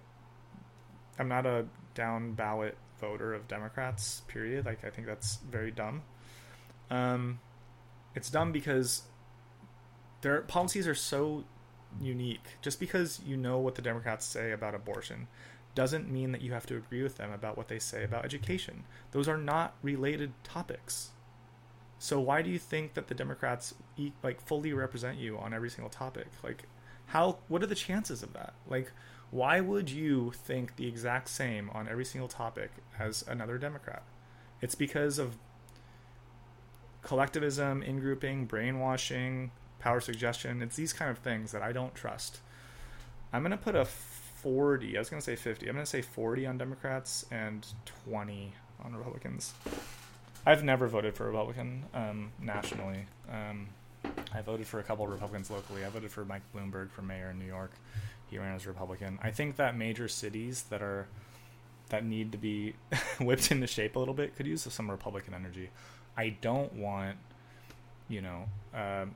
I'm 1.19 1.29
not 1.29 1.47
a 1.47 1.67
down 1.95 2.33
ballot 2.33 2.77
voter 3.01 3.35
of 3.35 3.47
Democrats, 3.49 4.23
period. 4.29 4.65
Like, 4.65 4.85
I 4.85 4.91
think 4.91 5.07
that's 5.07 5.37
very 5.51 5.71
dumb. 5.71 6.03
Um, 6.91 7.41
it's 8.15 8.31
dumb 8.31 8.53
because 8.53 9.03
their 10.21 10.41
policies 10.43 10.87
are 10.89 10.95
so 10.95 11.45
unique. 12.01 12.45
Just 12.63 12.81
because 12.81 13.21
you 13.27 13.37
know 13.37 13.59
what 13.59 13.75
the 13.75 13.83
Democrats 13.83 14.25
say 14.27 14.53
about 14.53 14.75
abortion 14.75 15.29
doesn't 15.75 16.11
mean 16.11 16.33
that 16.33 16.41
you 16.41 16.53
have 16.53 16.67
to 16.67 16.77
agree 16.77 17.03
with 17.03 17.17
them 17.17 17.31
about 17.31 17.57
what 17.57 17.69
they 17.69 17.79
say 17.79 18.03
about 18.03 18.25
education. 18.25 18.85
Those 19.13 19.29
are 19.29 19.37
not 19.37 19.75
related 19.83 20.33
topics. 20.43 21.11
So 21.99 22.21
why 22.21 22.43
do 22.43 22.51
you 22.51 22.59
think 22.59 22.95
that 22.95 23.09
the 23.09 23.15
Democrats 23.15 23.75
like 24.23 24.41
fully 24.41 24.73
represent 24.73 25.19
you 25.19 25.39
on 25.39 25.55
every 25.55 25.71
single 25.71 25.91
topic? 25.91 26.29
Like 26.43 26.65
how 27.07 27.39
what 27.49 27.63
are 27.63 27.67
the 27.67 27.75
chances 27.75 28.23
of 28.23 28.33
that? 28.33 28.55
Like 28.69 28.93
why 29.31 29.61
would 29.61 29.91
you 29.91 30.33
think 30.35 30.77
the 30.77 30.87
exact 30.87 31.29
same 31.29 31.71
on 31.71 31.89
every 31.89 32.05
single 32.05 32.29
topic 32.29 32.71
as 32.99 33.25
another 33.27 33.59
Democrat? 33.59 34.03
It's 34.61 34.75
because 34.75 35.19
of 35.19 35.37
collectivism, 37.03 37.83
ingrouping, 37.83 38.47
brainwashing, 38.47 39.51
power 39.79 40.01
suggestion. 40.01 40.63
It's 40.63 40.77
these 40.77 40.93
kind 40.93 41.11
of 41.11 41.19
things 41.19 41.53
that 41.53 41.63
I 41.63 41.73
don't 41.73 41.95
trust. 41.95 42.39
I'm 43.33 43.43
going 43.43 43.51
to 43.51 43.57
put 43.57 43.75
a 43.75 43.85
40. 43.85 44.97
I 44.97 45.01
was 45.01 45.11
going 45.11 45.21
to 45.21 45.25
say 45.25 45.37
50. 45.37 45.67
I'm 45.69 45.75
going 45.75 45.85
to 45.85 45.91
say 45.91 46.03
40 46.03 46.47
on 46.47 46.59
Democrats 46.59 47.27
and 47.31 47.67
20 48.09 48.53
on 48.85 48.95
Republicans. 48.95 49.55
I've 50.45 50.63
never 50.63 50.87
voted 50.87 51.15
for 51.15 51.27
Republican 51.27 51.85
um, 51.93 52.31
nationally. 52.41 53.07
Um, 53.31 53.69
I 54.33 54.43
voted 54.43 54.67
for 54.67 54.79
a 54.79 54.83
couple 54.83 55.05
of 55.05 55.11
Republicans 55.11 55.51
locally. 55.51 55.85
I 55.85 55.89
voted 55.89 56.11
for 56.11 56.25
Mike 56.25 56.43
Bloomberg 56.55 56.91
for 56.91 57.03
mayor 57.03 57.31
in 57.31 57.39
New 57.39 57.47
York. 57.47 57.73
He 58.29 58.39
ran 58.39 58.55
as 58.55 58.67
Republican. 58.67 59.19
I 59.23 59.31
think 59.31 59.57
that 59.57 59.77
major 59.77 60.09
cities 60.09 60.65
that 60.71 60.83
are 60.83 61.09
that 61.89 62.05
need 62.05 62.33
to 62.33 62.39
be 62.39 62.75
whipped 63.21 63.51
into 63.51 63.67
shape 63.67 63.97
a 63.97 63.99
little 63.99 64.15
bit 64.15 64.37
could 64.37 64.47
use 64.47 64.63
some 64.63 64.91
Republican 64.91 65.35
energy. 65.35 65.71
I 66.17 66.31
don't 66.41 66.73
want, 66.75 67.17
you 68.09 68.23
know, 68.23 68.45
uh, 68.75 69.07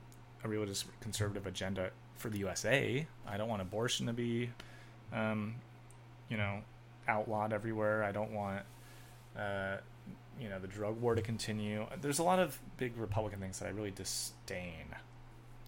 a 0.44 0.48
religious 0.48 0.84
conservative 1.00 1.46
agenda 1.46 1.90
for 2.16 2.30
the 2.30 2.38
USA. 2.38 3.06
I 3.26 3.36
don't 3.36 3.48
want 3.48 3.62
abortion 3.62 4.06
to 4.06 4.12
be, 4.12 4.50
um, 5.12 5.56
you 6.28 6.36
know, 6.36 6.60
outlawed 7.08 7.52
everywhere. 7.52 8.04
I 8.04 8.12
don't 8.12 8.32
want, 8.32 8.62
uh, 9.38 9.76
you 10.40 10.48
know 10.48 10.58
the 10.58 10.66
drug 10.66 11.00
war 11.00 11.14
to 11.14 11.22
continue. 11.22 11.86
There's 12.00 12.18
a 12.18 12.22
lot 12.22 12.38
of 12.38 12.58
big 12.78 12.96
Republican 12.96 13.40
things 13.40 13.58
that 13.58 13.66
I 13.66 13.70
really 13.70 13.90
disdain. 13.90 14.86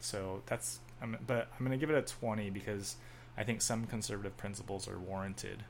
So 0.00 0.43
that's 0.47 0.81
I'm, 1.02 1.19
but 1.26 1.49
I'm 1.52 1.67
going 1.67 1.79
to 1.79 1.85
give 1.85 1.95
it 1.95 1.99
a 1.99 2.02
20 2.02 2.50
because 2.50 2.97
I 3.37 3.45
think 3.45 3.61
some 3.61 3.87
conservative 3.87 4.37
principles 4.37 4.88
are 4.88 4.99
warranted 4.99 5.64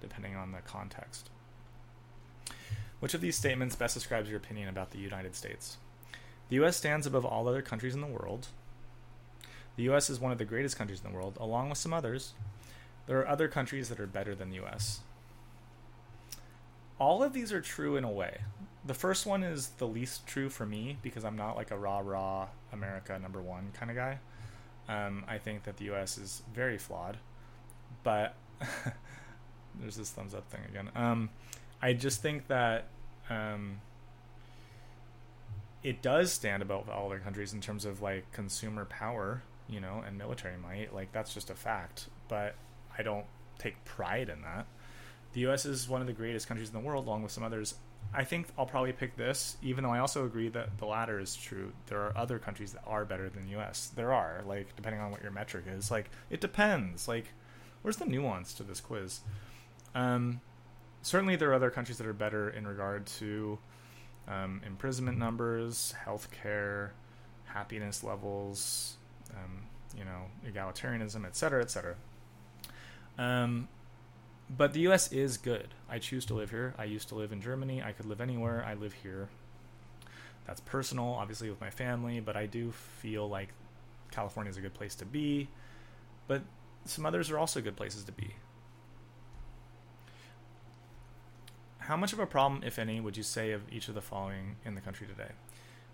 depending 0.00 0.34
on 0.34 0.52
the 0.52 0.58
context. 0.58 1.30
Which 3.00 3.14
of 3.14 3.20
these 3.20 3.36
statements 3.36 3.76
best 3.76 3.94
describes 3.94 4.28
your 4.28 4.38
opinion 4.38 4.68
about 4.68 4.90
the 4.90 4.98
United 4.98 5.34
States? 5.34 5.78
The 6.50 6.56
US 6.56 6.76
stands 6.76 7.06
above 7.06 7.24
all 7.24 7.48
other 7.48 7.62
countries 7.62 7.94
in 7.94 8.00
the 8.00 8.06
world. 8.06 8.48
The 9.76 9.84
US 9.84 10.10
is 10.10 10.20
one 10.20 10.32
of 10.32 10.38
the 10.38 10.44
greatest 10.44 10.76
countries 10.76 11.00
in 11.02 11.10
the 11.10 11.16
world, 11.16 11.38
along 11.40 11.70
with 11.70 11.78
some 11.78 11.94
others. 11.94 12.34
There 13.06 13.18
are 13.20 13.28
other 13.28 13.48
countries 13.48 13.88
that 13.88 13.98
are 13.98 14.06
better 14.06 14.34
than 14.34 14.50
the 14.50 14.60
US. 14.64 15.00
All 16.98 17.22
of 17.22 17.32
these 17.32 17.52
are 17.52 17.60
true 17.60 17.96
in 17.96 18.04
a 18.04 18.10
way. 18.10 18.42
The 18.84 18.94
first 18.94 19.26
one 19.26 19.42
is 19.42 19.68
the 19.78 19.86
least 19.86 20.26
true 20.26 20.48
for 20.50 20.66
me 20.66 20.98
because 21.02 21.24
I'm 21.24 21.36
not 21.36 21.56
like 21.56 21.70
a 21.70 21.78
rah 21.78 22.00
rah 22.00 22.48
America 22.72 23.18
number 23.18 23.40
one 23.40 23.70
kind 23.72 23.90
of 23.90 23.96
guy. 23.96 24.18
Um, 24.88 25.24
I 25.28 25.38
think 25.38 25.64
that 25.64 25.76
the 25.76 25.92
US 25.92 26.18
is 26.18 26.42
very 26.52 26.78
flawed, 26.78 27.16
but 28.02 28.34
there's 29.80 29.96
this 29.96 30.10
thumbs 30.10 30.34
up 30.34 30.50
thing 30.50 30.62
again. 30.68 30.90
Um, 30.96 31.30
I 31.80 31.92
just 31.92 32.22
think 32.22 32.48
that 32.48 32.88
um, 33.28 33.80
it 35.82 36.02
does 36.02 36.32
stand 36.32 36.62
above 36.62 36.88
all 36.88 37.06
other 37.06 37.18
countries 37.18 37.52
in 37.52 37.60
terms 37.60 37.84
of 37.84 38.02
like 38.02 38.30
consumer 38.32 38.84
power, 38.84 39.42
you 39.68 39.80
know, 39.80 40.02
and 40.06 40.18
military 40.18 40.56
might. 40.58 40.94
Like 40.94 41.12
that's 41.12 41.32
just 41.32 41.50
a 41.50 41.54
fact. 41.54 42.08
But 42.28 42.54
I 42.96 43.02
don't 43.02 43.26
take 43.58 43.84
pride 43.84 44.28
in 44.28 44.42
that. 44.42 44.66
The 45.32 45.40
U.S. 45.42 45.64
is 45.64 45.88
one 45.88 46.00
of 46.00 46.06
the 46.06 46.12
greatest 46.12 46.48
countries 46.48 46.68
in 46.68 46.74
the 46.74 46.80
world, 46.80 47.06
along 47.06 47.22
with 47.22 47.32
some 47.32 47.44
others. 47.44 47.74
I 48.12 48.24
think 48.24 48.48
I'll 48.58 48.66
probably 48.66 48.92
pick 48.92 49.16
this, 49.16 49.56
even 49.62 49.84
though 49.84 49.90
I 49.90 50.00
also 50.00 50.24
agree 50.24 50.48
that 50.48 50.78
the 50.78 50.86
latter 50.86 51.20
is 51.20 51.36
true. 51.36 51.72
There 51.86 52.00
are 52.00 52.16
other 52.16 52.40
countries 52.40 52.72
that 52.72 52.82
are 52.84 53.04
better 53.04 53.28
than 53.28 53.44
the 53.44 53.50
U.S. 53.52 53.92
There 53.94 54.12
are, 54.12 54.42
like, 54.46 54.74
depending 54.74 55.00
on 55.00 55.12
what 55.12 55.22
your 55.22 55.30
metric 55.30 55.66
is. 55.68 55.90
Like, 55.90 56.10
it 56.30 56.40
depends. 56.40 57.06
Like, 57.06 57.26
where's 57.82 57.98
the 57.98 58.06
nuance 58.06 58.52
to 58.54 58.64
this 58.64 58.80
quiz? 58.80 59.20
Um, 59.94 60.40
certainly, 61.02 61.36
there 61.36 61.50
are 61.50 61.54
other 61.54 61.70
countries 61.70 61.98
that 61.98 62.06
are 62.06 62.12
better 62.12 62.50
in 62.50 62.66
regard 62.66 63.06
to 63.06 63.58
um, 64.30 64.60
imprisonment 64.64 65.18
numbers, 65.18 65.94
healthcare, 66.06 66.90
happiness 67.44 68.04
levels, 68.04 68.96
um, 69.32 69.62
you 69.96 70.04
know, 70.04 70.26
egalitarianism, 70.48 71.26
et 71.26 71.36
cetera, 71.36 71.60
et 71.60 71.70
cetera. 71.70 71.96
Um, 73.18 73.68
but 74.48 74.72
the 74.72 74.80
U.S. 74.80 75.12
is 75.12 75.36
good. 75.36 75.68
I 75.88 75.98
choose 75.98 76.24
to 76.26 76.34
live 76.34 76.50
here. 76.50 76.74
I 76.78 76.84
used 76.84 77.08
to 77.08 77.14
live 77.14 77.32
in 77.32 77.40
Germany. 77.40 77.82
I 77.82 77.92
could 77.92 78.06
live 78.06 78.20
anywhere. 78.20 78.64
I 78.66 78.74
live 78.74 78.92
here. 78.92 79.28
That's 80.46 80.60
personal, 80.60 81.06
obviously, 81.06 81.50
with 81.50 81.60
my 81.60 81.70
family, 81.70 82.20
but 82.20 82.36
I 82.36 82.46
do 82.46 82.72
feel 82.72 83.28
like 83.28 83.50
California 84.10 84.50
is 84.50 84.56
a 84.56 84.60
good 84.60 84.74
place 84.74 84.94
to 84.96 85.04
be. 85.04 85.48
But 86.26 86.42
some 86.84 87.06
others 87.06 87.30
are 87.30 87.38
also 87.38 87.60
good 87.60 87.76
places 87.76 88.04
to 88.04 88.12
be. 88.12 88.34
How 91.80 91.96
much 91.96 92.12
of 92.12 92.18
a 92.18 92.26
problem, 92.26 92.62
if 92.64 92.78
any, 92.78 93.00
would 93.00 93.16
you 93.16 93.22
say 93.22 93.52
of 93.52 93.62
each 93.72 93.88
of 93.88 93.94
the 93.94 94.02
following 94.02 94.56
in 94.64 94.74
the 94.74 94.80
country 94.80 95.06
today? 95.06 95.32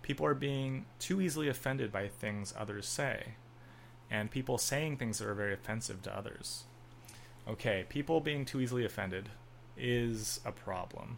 People 0.01 0.25
are 0.25 0.35
being 0.35 0.85
too 0.99 1.21
easily 1.21 1.47
offended 1.47 1.91
by 1.91 2.07
things 2.07 2.53
others 2.57 2.87
say, 2.87 3.33
and 4.11 4.29
people 4.31 4.57
saying 4.57 4.97
things 4.97 5.17
that 5.19 5.27
are 5.27 5.33
very 5.33 5.53
offensive 5.53 6.01
to 6.03 6.15
others. 6.15 6.63
Okay, 7.47 7.85
people 7.89 8.19
being 8.19 8.45
too 8.45 8.59
easily 8.59 8.85
offended 8.85 9.29
is 9.77 10.39
a 10.45 10.51
problem. 10.51 11.17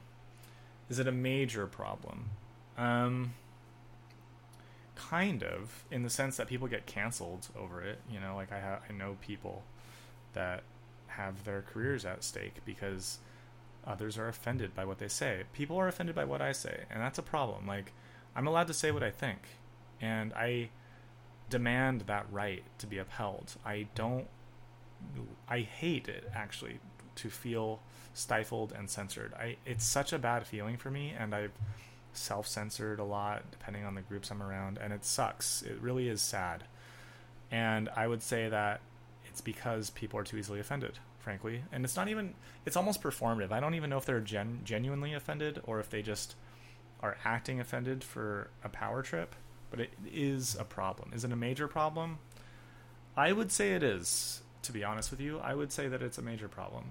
Is 0.90 1.00
it 1.00 1.08
a 1.08 1.12
major 1.12 1.68
problem? 1.68 2.30
Um, 2.78 3.34
kind 4.96 5.44
of, 5.44 5.86
in 5.92 6.04
the 6.04 6.10
sense 6.10 6.38
that 6.38 6.48
people 6.48 6.68
get 6.68 6.86
canceled 6.86 7.48
over 7.58 7.82
it. 7.82 8.00
You 8.12 8.20
know, 8.20 8.36
like 8.36 8.52
I 8.52 8.60
ha- 8.60 8.80
I 8.88 8.94
know 8.94 9.18
people 9.22 9.64
that 10.34 10.64
have 11.08 11.44
their 11.44 11.64
careers 11.64 12.06
at 12.06 12.24
stake 12.24 12.56
because 12.66 13.20
others 13.86 14.18
are 14.18 14.28
offended 14.28 14.76
by 14.76 14.86
what 14.86 15.00
they 15.00 15.08
say. 15.08 15.44
People 15.54 15.78
are 15.78 15.88
offended 15.88 16.16
by 16.16 16.26
what 16.26 16.42
I 16.42 16.52
say, 16.52 16.86
and 16.90 17.02
that's 17.02 17.18
a 17.18 17.24
problem. 17.24 17.68
Like 17.68 17.94
I'm 18.36 18.48
allowed 18.48 18.68
to 18.68 18.74
say 18.74 18.92
what 18.92 19.04
I 19.04 19.12
think, 19.12 19.40
and 20.02 20.34
I 20.34 20.70
demand 21.50 22.02
that 22.02 22.26
right 22.32 22.64
to 22.78 22.88
be 22.88 22.98
upheld. 22.98 23.56
I 23.66 23.88
don't 23.96 24.28
I 25.48 25.62
hate 25.62 26.08
it 26.08 26.30
actually 26.36 26.80
to 27.16 27.30
feel 27.30 27.80
stifled 28.14 28.72
and 28.72 28.90
censored. 28.90 29.34
I 29.34 29.58
it's 29.66 29.86
such 29.86 30.14
a 30.14 30.20
bad 30.20 30.46
feeling 30.46 30.78
for 30.78 30.92
me, 30.92 31.14
and 31.18 31.34
I've 31.34 31.54
self-censored 32.14 33.00
a 33.00 33.04
lot 33.04 33.44
depending 33.52 33.86
on 33.86 33.96
the 33.96 34.02
groups 34.02 34.32
I'm 34.32 34.44
around, 34.44 34.78
and 34.78 34.94
it 34.94 35.06
sucks. 35.06 35.62
It 35.62 35.78
really 35.80 36.10
is 36.10 36.22
sad, 36.22 36.66
and 37.52 37.90
I 37.96 38.08
would 38.08 38.22
say 38.22 38.50
that 38.50 38.82
it's 39.26 39.42
because 39.42 39.90
people 39.90 40.20
are 40.20 40.24
too 40.24 40.38
easily 40.38 40.60
offended, 40.60 41.00
frankly, 41.30 41.64
and 41.72 41.86
it's 41.86 41.96
not 41.96 42.08
even. 42.08 42.34
It's 42.66 42.76
almost 42.76 43.02
performative. 43.02 43.52
I 43.52 43.60
don't 43.60 43.76
even 43.76 43.90
know 43.90 43.98
if 43.98 44.06
they're 44.06 44.20
gen- 44.20 44.62
genuinely 44.64 45.14
offended 45.14 45.62
or 45.66 45.80
if 45.80 45.90
they 45.90 46.02
just 46.02 46.36
are 47.02 47.18
acting 47.24 47.60
offended 47.60 48.04
for 48.04 48.50
a 48.64 48.70
power 48.70 49.02
trip. 49.04 49.36
But 49.70 49.80
it 49.80 49.92
is 50.12 50.56
a 50.60 50.64
problem. 50.64 51.12
Is 51.14 51.24
it 51.24 51.32
a 51.32 51.36
major 51.36 51.68
problem? 51.68 52.18
I 53.16 53.32
would 53.32 53.52
say 53.52 53.74
it 53.74 53.84
is 53.84 54.42
to 54.64 54.72
be 54.72 54.84
honest 54.84 55.12
with 55.12 55.22
you, 55.22 55.40
I 55.40 55.54
would 55.54 55.72
say 55.72 55.88
that 55.88 56.02
it's 56.02 56.18
a 56.18 56.22
major 56.22 56.48
problem. 56.48 56.86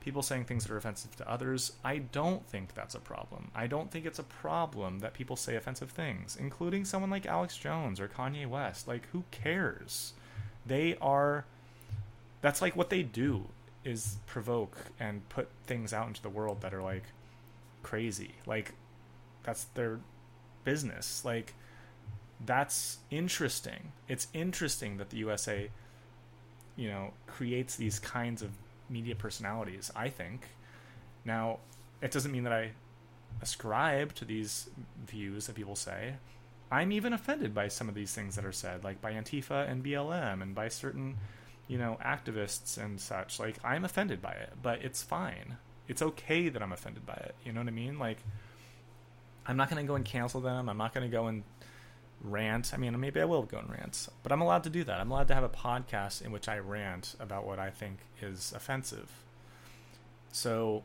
People 0.00 0.22
saying 0.22 0.44
things 0.44 0.64
that 0.64 0.72
are 0.72 0.78
offensive 0.78 1.14
to 1.16 1.30
others, 1.30 1.72
I 1.84 1.98
don't 1.98 2.46
think 2.46 2.74
that's 2.74 2.94
a 2.94 3.00
problem. 3.00 3.50
I 3.54 3.66
don't 3.66 3.90
think 3.90 4.06
it's 4.06 4.18
a 4.18 4.24
problem 4.24 5.00
that 5.00 5.12
people 5.12 5.36
say 5.36 5.56
offensive 5.56 5.90
things, 5.90 6.36
including 6.38 6.84
someone 6.84 7.10
like 7.10 7.26
Alex 7.26 7.56
Jones 7.56 8.00
or 8.00 8.08
Kanye 8.08 8.46
West. 8.46 8.88
Like, 8.88 9.08
who 9.12 9.24
cares? 9.30 10.14
They 10.64 10.96
are. 11.00 11.44
That's 12.40 12.62
like 12.62 12.76
what 12.76 12.88
they 12.88 13.02
do 13.02 13.46
is 13.84 14.18
provoke 14.26 14.76
and 14.98 15.26
put 15.28 15.48
things 15.66 15.92
out 15.92 16.06
into 16.06 16.22
the 16.22 16.28
world 16.28 16.60
that 16.60 16.74
are 16.74 16.82
like 16.82 17.04
crazy. 17.82 18.34
Like, 18.46 18.74
that's 19.42 19.64
their 19.74 20.00
business. 20.64 21.24
Like, 21.24 21.54
that's 22.44 22.98
interesting. 23.10 23.92
It's 24.08 24.28
interesting 24.32 24.96
that 24.98 25.10
the 25.10 25.18
USA 25.18 25.70
you 26.76 26.88
know 26.88 27.12
creates 27.26 27.76
these 27.76 27.98
kinds 27.98 28.42
of 28.42 28.50
media 28.88 29.14
personalities. 29.14 29.90
I 29.94 30.08
think. 30.08 30.48
Now, 31.24 31.58
it 32.00 32.10
doesn't 32.10 32.32
mean 32.32 32.44
that 32.44 32.52
I 32.52 32.70
ascribe 33.42 34.14
to 34.14 34.24
these 34.24 34.68
views 35.06 35.46
that 35.46 35.56
people 35.56 35.76
say. 35.76 36.14
I'm 36.72 36.92
even 36.92 37.12
offended 37.12 37.52
by 37.52 37.68
some 37.68 37.88
of 37.88 37.94
these 37.94 38.14
things 38.14 38.36
that 38.36 38.44
are 38.44 38.52
said, 38.52 38.84
like 38.84 39.00
by 39.00 39.12
Antifa 39.12 39.68
and 39.68 39.84
BLM 39.84 40.40
and 40.40 40.54
by 40.54 40.68
certain, 40.68 41.18
you 41.70 41.78
know, 41.78 41.96
activists 42.04 42.82
and 42.82 43.00
such. 43.00 43.38
Like, 43.38 43.56
I'm 43.62 43.84
offended 43.84 44.20
by 44.20 44.32
it, 44.32 44.54
but 44.60 44.82
it's 44.82 45.04
fine. 45.04 45.56
It's 45.86 46.02
okay 46.02 46.48
that 46.48 46.60
I'm 46.60 46.72
offended 46.72 47.06
by 47.06 47.14
it. 47.14 47.36
You 47.44 47.52
know 47.52 47.60
what 47.60 47.68
I 47.68 47.70
mean? 47.70 47.96
Like, 47.96 48.18
I'm 49.46 49.56
not 49.56 49.70
going 49.70 49.80
to 49.80 49.86
go 49.86 49.94
and 49.94 50.04
cancel 50.04 50.40
them. 50.40 50.68
I'm 50.68 50.76
not 50.76 50.92
going 50.92 51.08
to 51.08 51.16
go 51.16 51.28
and 51.28 51.44
rant. 52.22 52.72
I 52.74 52.76
mean, 52.76 52.98
maybe 52.98 53.20
I 53.20 53.24
will 53.24 53.44
go 53.44 53.58
and 53.58 53.70
rant, 53.70 54.08
but 54.24 54.32
I'm 54.32 54.40
allowed 54.40 54.64
to 54.64 54.70
do 54.70 54.82
that. 54.82 54.98
I'm 54.98 55.12
allowed 55.12 55.28
to 55.28 55.34
have 55.34 55.44
a 55.44 55.48
podcast 55.48 56.22
in 56.22 56.32
which 56.32 56.48
I 56.48 56.58
rant 56.58 57.14
about 57.20 57.46
what 57.46 57.60
I 57.60 57.70
think 57.70 57.98
is 58.20 58.52
offensive. 58.54 59.08
So 60.32 60.82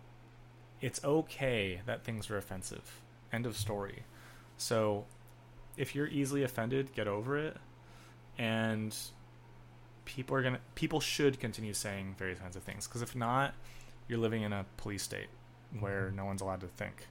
it's 0.81 1.03
okay 1.03 1.81
that 1.87 2.03
things 2.03 2.29
are 2.29 2.37
offensive. 2.37 3.01
End 3.33 3.47
of 3.47 3.57
story. 3.57 4.03
So 4.57 5.05
if 5.77 5.95
you're 5.95 6.07
easily 6.07 6.43
offended, 6.43 6.93
get 6.93 7.07
over 7.07 7.39
it. 7.39 7.57
And 8.37 8.95
people 10.05 10.35
are 10.35 10.41
going 10.41 10.53
to 10.53 10.59
people 10.75 10.99
should 10.99 11.39
continue 11.39 11.73
saying 11.73 12.15
various 12.17 12.39
kinds 12.39 12.55
of 12.55 12.63
things 12.63 12.87
because 12.87 13.01
if 13.01 13.15
not, 13.15 13.53
you're 14.07 14.19
living 14.19 14.43
in 14.43 14.53
a 14.53 14.65
police 14.77 15.03
state 15.03 15.27
where 15.79 16.07
mm-hmm. 16.07 16.17
no 16.17 16.25
one's 16.25 16.41
allowed 16.41 16.61
to 16.61 16.67
think. 16.67 17.07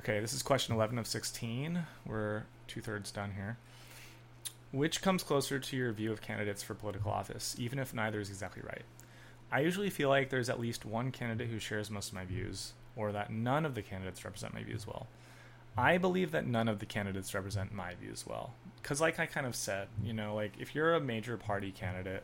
Okay, 0.00 0.20
this 0.20 0.32
is 0.32 0.42
question 0.42 0.74
11 0.74 0.98
of 0.98 1.06
16. 1.06 1.84
We're 2.06 2.44
two 2.68 2.80
thirds 2.80 3.10
done 3.10 3.32
here. 3.34 3.58
Which 4.70 5.02
comes 5.02 5.22
closer 5.22 5.58
to 5.58 5.76
your 5.76 5.92
view 5.92 6.12
of 6.12 6.20
candidates 6.20 6.62
for 6.62 6.74
political 6.74 7.10
office, 7.10 7.56
even 7.58 7.78
if 7.78 7.94
neither 7.94 8.20
is 8.20 8.28
exactly 8.28 8.62
right? 8.64 8.84
I 9.50 9.60
usually 9.60 9.90
feel 9.90 10.08
like 10.08 10.30
there's 10.30 10.50
at 10.50 10.60
least 10.60 10.84
one 10.84 11.10
candidate 11.12 11.48
who 11.48 11.58
shares 11.58 11.90
most 11.90 12.08
of 12.08 12.14
my 12.14 12.24
views, 12.24 12.72
or 12.94 13.12
that 13.12 13.30
none 13.30 13.64
of 13.64 13.74
the 13.74 13.82
candidates 13.82 14.24
represent 14.24 14.54
my 14.54 14.62
views 14.62 14.86
well. 14.86 15.06
I 15.76 15.98
believe 15.98 16.32
that 16.32 16.46
none 16.46 16.68
of 16.68 16.78
the 16.78 16.86
candidates 16.86 17.34
represent 17.34 17.72
my 17.72 17.94
views 17.94 18.24
well. 18.26 18.54
Because, 18.82 19.00
like 19.00 19.18
I 19.18 19.26
kind 19.26 19.46
of 19.46 19.54
said, 19.54 19.88
you 20.02 20.12
know, 20.12 20.34
like 20.34 20.52
if 20.58 20.74
you're 20.74 20.94
a 20.94 21.00
major 21.00 21.36
party 21.36 21.72
candidate, 21.72 22.22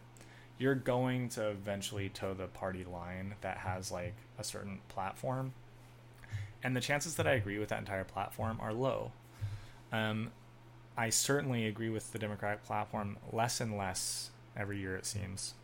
you're 0.59 0.75
going 0.75 1.29
to 1.31 1.49
eventually 1.49 2.09
toe 2.09 2.35
the 2.35 2.47
party 2.47 2.85
line 2.85 3.35
that 3.41 3.59
has 3.59 3.91
like 3.91 4.15
a 4.39 4.45
certain 4.45 4.79
platform 4.89 5.53
and 6.63 6.77
the 6.77 6.81
chances 6.81 7.17
that 7.17 7.27
I 7.27 7.33
agree 7.33 7.59
with 7.59 7.71
that 7.71 7.81
entire 7.81 8.05
platform 8.05 8.59
are 8.61 8.73
low. 8.73 9.13
Um, 9.93 10.31
I 10.97 11.11
certainly 11.11 11.67
agree 11.67 11.91
with 11.91 12.13
the 12.13 12.19
Democratic 12.19 12.65
platform 12.65 13.17
less 13.33 13.61
and 13.61 13.77
less 13.77 14.31
every 14.57 14.79
year, 14.79 14.97
it 14.97 15.07
seems. 15.07 15.55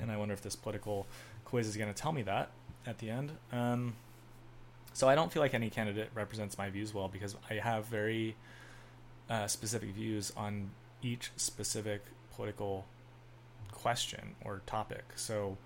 And 0.00 0.10
I 0.10 0.16
wonder 0.16 0.34
if 0.34 0.42
this 0.42 0.56
political 0.56 1.06
quiz 1.44 1.68
is 1.68 1.76
going 1.76 1.92
to 1.92 2.00
tell 2.00 2.12
me 2.12 2.22
that. 2.22 2.50
at 2.86 2.98
the 2.98 3.10
end. 3.10 3.32
Um, 3.52 3.94
so 4.94 5.08
I 5.08 5.14
don't 5.14 5.30
feel 5.30 5.42
like 5.42 5.54
any 5.54 5.68
candidate 5.68 6.08
represents 6.14 6.56
my 6.56 6.70
views 6.70 6.94
well 6.94 7.08
because 7.08 7.36
I 7.50 7.54
have 7.54 7.86
very 7.86 8.36
uh, 9.28 9.46
specific 9.48 9.90
views 9.90 10.32
on 10.36 10.70
each 11.02 11.30
specific 11.36 12.02
political 12.34 12.86
question 13.72 14.36
or 14.44 14.62
topic. 14.66 15.04
So 15.16 15.58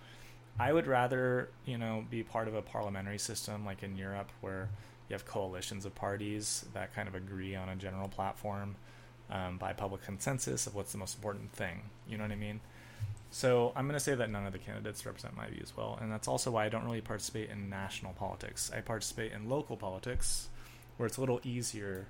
I 0.58 0.72
would 0.72 0.86
rather, 0.86 1.50
you 1.66 1.78
know, 1.78 2.04
be 2.10 2.22
part 2.22 2.48
of 2.48 2.54
a 2.54 2.62
parliamentary 2.62 3.18
system 3.18 3.64
like 3.64 3.82
in 3.82 3.96
Europe 3.96 4.30
where 4.40 4.70
you 5.08 5.14
have 5.14 5.26
coalitions 5.26 5.84
of 5.84 5.94
parties 5.94 6.64
that 6.72 6.94
kind 6.94 7.06
of 7.06 7.14
agree 7.14 7.54
on 7.54 7.68
a 7.68 7.76
general 7.76 8.08
platform 8.08 8.76
um, 9.30 9.58
by 9.58 9.74
public 9.74 10.02
consensus 10.02 10.66
of 10.66 10.74
what's 10.74 10.92
the 10.92 10.98
most 10.98 11.14
important 11.14 11.52
thing. 11.52 11.82
You 12.08 12.16
know 12.16 12.24
what 12.24 12.32
I 12.32 12.36
mean? 12.36 12.60
So 13.30 13.72
I'm 13.76 13.86
going 13.86 13.98
to 13.98 14.00
say 14.00 14.14
that 14.14 14.30
none 14.30 14.46
of 14.46 14.52
the 14.52 14.58
candidates 14.58 15.04
represent 15.04 15.36
my 15.36 15.48
views 15.48 15.72
well, 15.76 15.98
and 16.00 16.10
that's 16.10 16.28
also 16.28 16.50
why 16.50 16.64
I 16.64 16.68
don't 16.68 16.84
really 16.84 17.02
participate 17.02 17.50
in 17.50 17.68
national 17.68 18.14
politics. 18.14 18.70
I 18.74 18.80
participate 18.80 19.32
in 19.32 19.48
local 19.48 19.76
politics, 19.76 20.48
where 20.96 21.06
it's 21.06 21.18
a 21.18 21.20
little 21.20 21.40
easier 21.44 22.06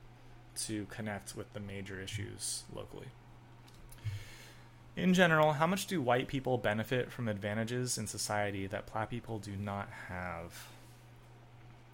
to 0.67 0.87
connect 0.87 1.37
with 1.37 1.53
the 1.53 1.61
major 1.61 2.01
issues 2.01 2.63
locally. 2.75 3.09
In 4.97 5.15
general, 5.15 5.53
how 5.53 5.67
much 5.67 5.87
do 5.87 6.03
white 6.03 6.27
people 6.27 6.59
benefit 6.59 7.13
from 7.13 7.29
advantages 7.29 7.99
in 7.99 8.07
society 8.07 8.67
that 8.67 8.93
black 8.93 9.11
people 9.11 9.39
do 9.39 9.53
not 9.53 9.89
have? 10.09 10.67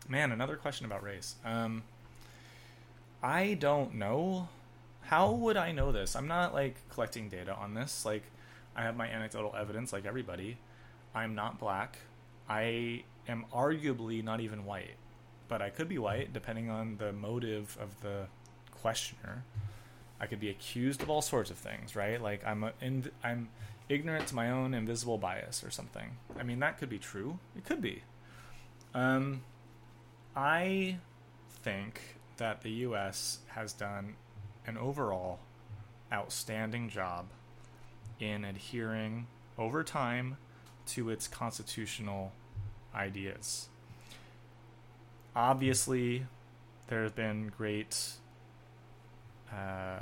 Man, 0.09 0.33
another 0.33 0.57
question 0.57 0.87
about 0.87 1.03
race. 1.03 1.35
Um, 1.45 1.83
I 3.23 3.55
don't 3.55 3.95
know. 3.95 4.49
How 5.03 5.33
would 5.33 5.57
I 5.57 5.73
know 5.73 5.93
this? 5.93 6.17
I'm 6.17 6.29
not 6.29 6.55
like 6.55 6.77
collecting 6.91 7.29
data 7.29 7.55
on 7.55 7.75
this. 7.75 8.07
Like, 8.07 8.23
I 8.77 8.83
have 8.83 8.97
my 8.97 9.07
anecdotal 9.07 9.55
evidence, 9.57 9.93
like 9.93 10.05
everybody. 10.07 10.59
I'm 11.15 11.35
not 11.35 11.59
black. 11.59 11.99
I 12.49 13.05
am 13.29 13.47
arguably 13.53 14.23
not 14.23 14.41
even 14.41 14.65
white, 14.65 14.97
but 15.49 15.63
I 15.63 15.71
could 15.71 15.89
be 15.89 15.99
white 15.99 16.33
depending 16.33 16.71
on 16.71 16.97
the 16.97 17.13
motive 17.13 17.77
of 17.81 18.01
the 18.01 18.27
questioner. 18.71 19.45
I 20.21 20.27
could 20.27 20.41
be 20.41 20.51
accused 20.51 21.03
of 21.03 21.11
all 21.11 21.23
sorts 21.23 21.51
of 21.51 21.57
things, 21.57 21.97
right? 21.97 22.21
Like 22.21 22.45
I'm 22.45 22.65
a, 22.65 22.73
in, 22.81 23.11
I'm 23.23 23.49
ignorant 23.89 24.29
to 24.29 24.35
my 24.35 24.51
own 24.51 24.75
invisible 24.75 25.19
bias 25.19 25.63
or 25.65 25.71
something. 25.71 26.17
I 26.39 26.43
mean, 26.43 26.61
that 26.61 26.79
could 26.79 26.89
be 26.89 26.99
true. 26.99 27.39
It 27.57 27.65
could 27.65 27.81
be. 27.81 28.03
Um, 28.95 29.43
I 30.37 30.99
think 31.63 32.01
that 32.37 32.63
the 32.63 32.71
U.S. 32.71 33.39
has 33.49 33.73
done 33.73 34.17
an 34.67 34.77
overall 34.77 35.41
outstanding 36.13 36.89
job 36.89 37.27
in 38.21 38.45
adhering 38.45 39.27
over 39.59 39.83
time 39.83 40.37
to 40.87 41.11
its 41.11 41.29
constitutional 41.29 42.33
ideas. 42.95 43.69
Obviously, 45.35 46.27
there 46.89 47.03
have 47.03 47.17
been 47.17 47.53
great 47.57 48.13
uh, 49.53 50.01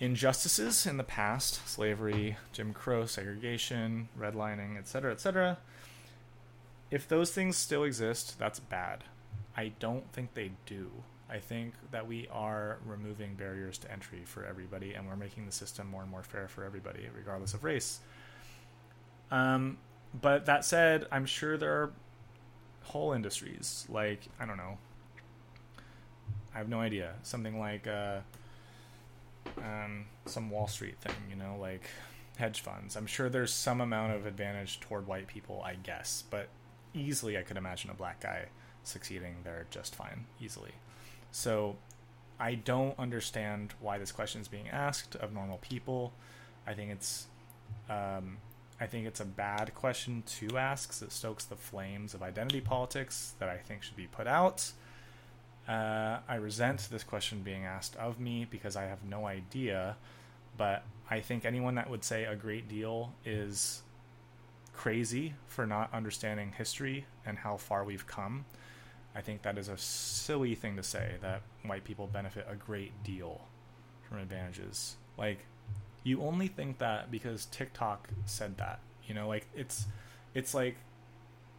injustices 0.00 0.86
in 0.86 0.96
the 0.96 1.04
past 1.04 1.66
slavery, 1.68 2.36
Jim 2.52 2.72
Crow, 2.72 3.06
segregation, 3.06 4.08
redlining, 4.18 4.78
etc., 4.78 5.12
etc. 5.12 5.58
If 6.90 7.08
those 7.08 7.32
things 7.32 7.56
still 7.56 7.84
exist, 7.84 8.38
that's 8.38 8.60
bad. 8.60 9.04
I 9.56 9.72
don't 9.80 10.10
think 10.12 10.34
they 10.34 10.52
do. 10.66 10.90
I 11.28 11.38
think 11.38 11.74
that 11.90 12.06
we 12.06 12.28
are 12.30 12.78
removing 12.84 13.34
barriers 13.34 13.78
to 13.78 13.90
entry 13.90 14.22
for 14.24 14.44
everybody, 14.44 14.94
and 14.94 15.06
we're 15.08 15.16
making 15.16 15.46
the 15.46 15.52
system 15.52 15.88
more 15.88 16.02
and 16.02 16.10
more 16.10 16.22
fair 16.22 16.46
for 16.46 16.64
everybody, 16.64 17.08
regardless 17.16 17.52
of 17.52 17.64
race. 17.64 18.00
Um, 19.30 19.78
but 20.20 20.46
that 20.46 20.64
said, 20.64 21.06
I'm 21.10 21.26
sure 21.26 21.56
there 21.56 21.72
are 21.72 21.92
whole 22.84 23.12
industries 23.12 23.84
like 23.88 24.20
I 24.38 24.46
don't 24.46 24.56
know 24.56 24.78
I 26.56 26.58
have 26.58 26.70
no 26.70 26.80
idea. 26.80 27.12
Something 27.22 27.58
like 27.58 27.86
uh, 27.86 28.20
um, 29.58 30.06
some 30.24 30.48
Wall 30.48 30.66
Street 30.66 30.98
thing, 31.02 31.14
you 31.28 31.36
know, 31.36 31.58
like 31.60 31.82
hedge 32.38 32.62
funds. 32.62 32.96
I'm 32.96 33.06
sure 33.06 33.28
there's 33.28 33.52
some 33.52 33.82
amount 33.82 34.14
of 34.14 34.24
advantage 34.24 34.80
toward 34.80 35.06
white 35.06 35.26
people, 35.26 35.62
I 35.62 35.74
guess, 35.74 36.24
but 36.30 36.48
easily 36.94 37.36
I 37.36 37.42
could 37.42 37.58
imagine 37.58 37.90
a 37.90 37.94
black 37.94 38.20
guy 38.20 38.46
succeeding 38.84 39.36
there 39.44 39.66
just 39.70 39.94
fine, 39.94 40.24
easily. 40.40 40.72
So 41.36 41.76
I 42.40 42.54
don't 42.54 42.98
understand 42.98 43.74
why 43.78 43.98
this 43.98 44.10
question 44.10 44.40
is 44.40 44.48
being 44.48 44.70
asked 44.70 45.16
of 45.16 45.34
normal 45.34 45.58
people. 45.58 46.14
I 46.66 46.72
think 46.72 46.90
it's 46.90 47.26
um, 47.90 48.38
I 48.80 48.86
think 48.86 49.06
it's 49.06 49.20
a 49.20 49.26
bad 49.26 49.74
question 49.74 50.22
to 50.38 50.56
ask. 50.56 51.02
It 51.02 51.12
stokes 51.12 51.44
the 51.44 51.54
flames 51.54 52.14
of 52.14 52.22
identity 52.22 52.62
politics 52.62 53.34
that 53.38 53.50
I 53.50 53.58
think 53.58 53.82
should 53.82 53.96
be 53.96 54.06
put 54.06 54.26
out. 54.26 54.72
Uh, 55.68 56.20
I 56.26 56.36
resent 56.36 56.88
this 56.90 57.04
question 57.04 57.42
being 57.42 57.66
asked 57.66 57.96
of 57.96 58.18
me 58.18 58.46
because 58.50 58.74
I 58.74 58.84
have 58.84 59.04
no 59.04 59.26
idea. 59.26 59.98
But 60.56 60.84
I 61.10 61.20
think 61.20 61.44
anyone 61.44 61.74
that 61.74 61.90
would 61.90 62.02
say 62.02 62.24
a 62.24 62.34
great 62.34 62.66
deal 62.66 63.12
is 63.26 63.82
crazy 64.72 65.34
for 65.48 65.66
not 65.66 65.92
understanding 65.92 66.52
history 66.56 67.04
and 67.26 67.36
how 67.36 67.58
far 67.58 67.84
we've 67.84 68.06
come. 68.06 68.46
I 69.16 69.22
think 69.22 69.42
that 69.42 69.56
is 69.56 69.68
a 69.68 69.78
silly 69.78 70.54
thing 70.54 70.76
to 70.76 70.82
say 70.82 71.14
that 71.22 71.40
white 71.64 71.84
people 71.84 72.06
benefit 72.06 72.46
a 72.50 72.54
great 72.54 72.92
deal 73.02 73.40
from 74.06 74.18
advantages. 74.18 74.96
Like, 75.16 75.46
you 76.04 76.20
only 76.20 76.48
think 76.48 76.78
that 76.78 77.10
because 77.10 77.46
TikTok 77.46 78.10
said 78.26 78.58
that. 78.58 78.80
You 79.06 79.14
know, 79.14 79.26
like 79.26 79.46
it's 79.54 79.86
it's 80.34 80.52
like 80.52 80.76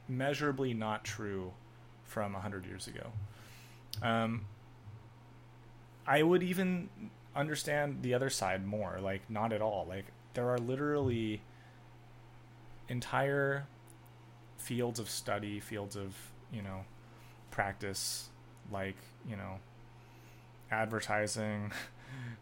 measurably 0.07 0.73
not 0.73 1.03
true 1.03 1.51
from 2.03 2.35
a 2.35 2.39
hundred 2.39 2.65
years 2.65 2.87
ago. 2.87 3.07
Um, 4.03 4.45
I 6.05 6.21
would 6.21 6.43
even 6.43 6.89
understand 7.35 8.03
the 8.03 8.13
other 8.13 8.29
side 8.29 8.65
more. 8.65 8.99
Like, 9.01 9.29
not 9.29 9.51
at 9.51 9.61
all. 9.61 9.85
Like, 9.89 10.05
there 10.35 10.49
are 10.49 10.57
literally 10.59 11.41
entire 12.87 13.65
fields 14.57 14.99
of 14.99 15.09
study, 15.09 15.59
fields 15.59 15.95
of, 15.95 16.15
you 16.53 16.61
know, 16.61 16.85
practice, 17.57 18.29
like, 18.71 18.95
you 19.27 19.35
know, 19.35 19.57
advertising, 20.69 21.71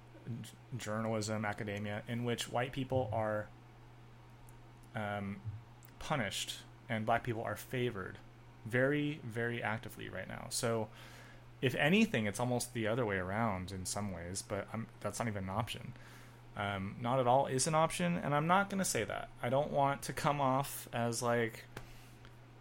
journalism, 0.77 1.45
academia, 1.45 2.03
in 2.09 2.25
which 2.25 2.51
white 2.51 2.73
people 2.73 3.09
are 3.13 3.47
um, 4.93 5.37
punished 5.99 6.57
and 6.89 7.05
black 7.05 7.23
people 7.23 7.41
are 7.41 7.55
favored 7.55 8.17
very, 8.65 9.21
very 9.23 9.63
actively 9.63 10.09
right 10.09 10.27
now. 10.27 10.47
So, 10.49 10.89
if 11.61 11.75
anything, 11.75 12.25
it's 12.25 12.41
almost 12.41 12.73
the 12.73 12.85
other 12.85 13.05
way 13.05 13.15
around 13.15 13.71
in 13.71 13.85
some 13.85 14.11
ways, 14.11 14.43
but 14.45 14.67
I'm, 14.73 14.87
that's 14.99 15.19
not 15.19 15.29
even 15.29 15.45
an 15.45 15.49
option. 15.49 15.93
Um, 16.57 16.97
not 17.01 17.19
at 17.19 17.27
all 17.27 17.47
is 17.47 17.67
an 17.67 17.75
option, 17.75 18.17
and 18.21 18.35
I'm 18.35 18.47
not 18.47 18.69
going 18.69 18.79
to 18.79 18.89
say 18.89 19.05
that. 19.05 19.29
I 19.41 19.47
don't 19.47 19.71
want 19.71 20.01
to 20.03 20.13
come 20.13 20.41
off 20.41 20.89
as 20.91 21.21
like, 21.21 21.63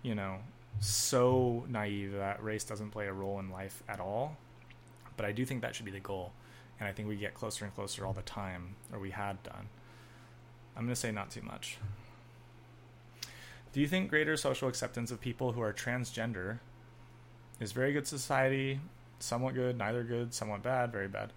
you 0.05 0.15
know, 0.15 0.39
so 0.81 1.65
naive 1.69 2.13
that 2.13 2.43
race 2.43 2.65
doesn't 2.65 2.91
play 2.91 3.07
a 3.07 3.13
role 3.13 3.39
in 3.39 3.51
life 3.51 3.83
at 3.89 4.01
all. 4.01 4.37
But 5.17 5.27
I 5.27 5.33
do 5.33 5.45
think 5.45 5.63
that 5.63 5.75
should 5.75 5.85
be 5.85 5.93
the 5.93 6.01
goal, 6.01 6.33
and 6.81 6.89
I 6.89 6.93
think 6.93 7.09
we 7.09 7.17
get 7.17 7.35
closer 7.35 7.65
and 7.65 7.75
closer 7.75 8.05
all 8.05 8.13
the 8.13 8.23
time, 8.23 8.75
or 8.93 8.99
we 8.99 9.11
had 9.11 9.43
done. 9.43 9.69
I'm 10.77 10.85
going 10.85 10.95
to 10.95 11.01
say 11.01 11.13
not 11.13 11.31
too 11.31 11.43
much. 11.43 11.79
Do 13.73 13.81
you 13.81 13.87
think 13.87 14.11
greater 14.11 14.37
social 14.37 14.69
acceptance 14.69 15.11
of 15.11 15.21
people 15.21 15.53
who 15.53 15.61
are 15.61 15.73
transgender 15.73 16.59
is 17.61 17.73
very 17.73 17.93
good 17.93 18.07
society, 18.07 18.81
somewhat 19.19 19.55
good, 19.55 19.79
neither 19.79 20.03
good, 20.03 20.35
somewhat 20.35 20.63
bad, 20.63 20.93
very 20.93 21.09
bad. 21.09 21.33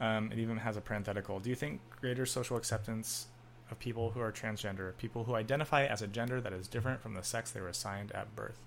Um, 0.00 0.30
it 0.32 0.38
even 0.38 0.58
has 0.58 0.76
a 0.76 0.80
parenthetical. 0.80 1.40
Do 1.40 1.50
you 1.50 1.56
think 1.56 1.80
greater 2.00 2.24
social 2.24 2.56
acceptance 2.56 3.26
of 3.70 3.78
people 3.78 4.10
who 4.10 4.20
are 4.20 4.32
transgender, 4.32 4.96
people 4.96 5.24
who 5.24 5.34
identify 5.34 5.84
as 5.84 6.02
a 6.02 6.06
gender 6.06 6.40
that 6.40 6.52
is 6.52 6.68
different 6.68 7.00
from 7.00 7.14
the 7.14 7.22
sex 7.22 7.50
they 7.50 7.60
were 7.60 7.68
assigned 7.68 8.12
at 8.12 8.34
birth? 8.34 8.58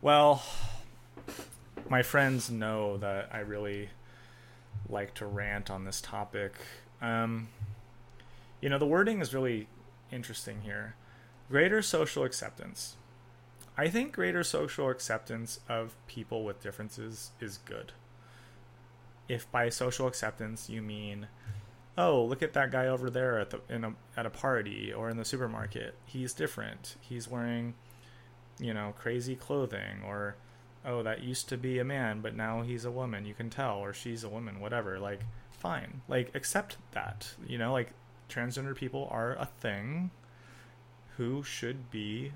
Well, 0.00 0.42
my 1.88 2.02
friends 2.02 2.50
know 2.50 2.96
that 2.98 3.28
I 3.32 3.38
really 3.38 3.90
like 4.88 5.14
to 5.14 5.26
rant 5.26 5.70
on 5.70 5.84
this 5.84 6.00
topic. 6.00 6.54
Um, 7.00 7.48
you 8.60 8.68
know, 8.68 8.78
the 8.78 8.86
wording 8.86 9.20
is 9.20 9.32
really 9.32 9.68
interesting 10.10 10.62
here. 10.62 10.94
Greater 11.48 11.82
social 11.82 12.24
acceptance. 12.24 12.96
I 13.76 13.88
think 13.88 14.12
greater 14.12 14.44
social 14.44 14.90
acceptance 14.90 15.60
of 15.68 15.94
people 16.06 16.44
with 16.44 16.62
differences 16.62 17.30
is 17.40 17.58
good. 17.58 17.92
If 19.28 19.50
by 19.50 19.68
social 19.68 20.06
acceptance 20.06 20.68
you 20.68 20.82
mean, 20.82 21.28
oh, 21.98 22.24
look 22.24 22.42
at 22.42 22.52
that 22.54 22.70
guy 22.70 22.86
over 22.86 23.10
there 23.10 23.38
at 23.38 23.50
the 23.50 23.60
in 23.68 23.84
a, 23.84 23.94
at 24.16 24.26
a 24.26 24.30
party 24.30 24.92
or 24.92 25.10
in 25.10 25.16
the 25.16 25.24
supermarket. 25.24 25.94
He's 26.04 26.32
different. 26.32 26.96
He's 27.00 27.28
wearing, 27.28 27.74
you 28.58 28.74
know, 28.74 28.94
crazy 28.98 29.36
clothing 29.36 30.02
or 30.06 30.36
oh, 30.84 31.02
that 31.02 31.22
used 31.22 31.48
to 31.48 31.56
be 31.56 31.78
a 31.78 31.84
man, 31.84 32.20
but 32.20 32.34
now 32.34 32.62
he's 32.62 32.84
a 32.84 32.90
woman. 32.90 33.24
You 33.24 33.34
can 33.34 33.50
tell 33.50 33.78
or 33.78 33.92
she's 33.92 34.24
a 34.24 34.28
woman, 34.28 34.60
whatever. 34.60 34.98
Like 34.98 35.20
fine. 35.50 36.02
Like 36.08 36.34
accept 36.34 36.76
that. 36.92 37.34
You 37.46 37.58
know, 37.58 37.72
like 37.72 37.92
transgender 38.28 38.74
people 38.74 39.08
are 39.10 39.34
a 39.34 39.48
thing 39.60 40.10
who 41.16 41.42
should 41.42 41.90
be 41.90 42.32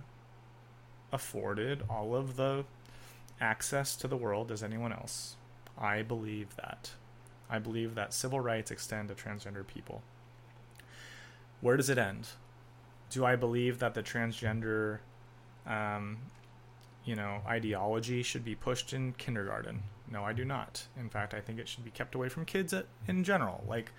afforded 1.12 1.82
all 1.88 2.14
of 2.14 2.36
the 2.36 2.64
access 3.40 3.96
to 3.96 4.08
the 4.08 4.16
world 4.16 4.50
as 4.50 4.62
anyone 4.62 4.92
else. 4.92 5.36
I 5.78 6.02
believe 6.02 6.56
that. 6.56 6.90
I 7.48 7.58
believe 7.58 7.94
that 7.94 8.12
civil 8.12 8.40
rights 8.40 8.70
extend 8.70 9.08
to 9.08 9.14
transgender 9.14 9.66
people. 9.66 10.02
Where 11.60 11.76
does 11.76 11.88
it 11.90 11.98
end? 11.98 12.28
Do 13.10 13.24
I 13.24 13.36
believe 13.36 13.78
that 13.78 13.94
the 13.94 14.02
transgender, 14.02 14.98
um, 15.66 16.18
you 17.04 17.14
know, 17.14 17.40
ideology 17.46 18.22
should 18.22 18.44
be 18.44 18.54
pushed 18.54 18.92
in 18.92 19.12
kindergarten? 19.12 19.84
No, 20.10 20.24
I 20.24 20.32
do 20.32 20.44
not. 20.44 20.86
In 20.98 21.08
fact, 21.08 21.34
I 21.34 21.40
think 21.40 21.58
it 21.58 21.68
should 21.68 21.84
be 21.84 21.90
kept 21.90 22.14
away 22.14 22.28
from 22.28 22.44
kids 22.44 22.74
in 23.08 23.24
general. 23.24 23.64
Like, 23.66 23.90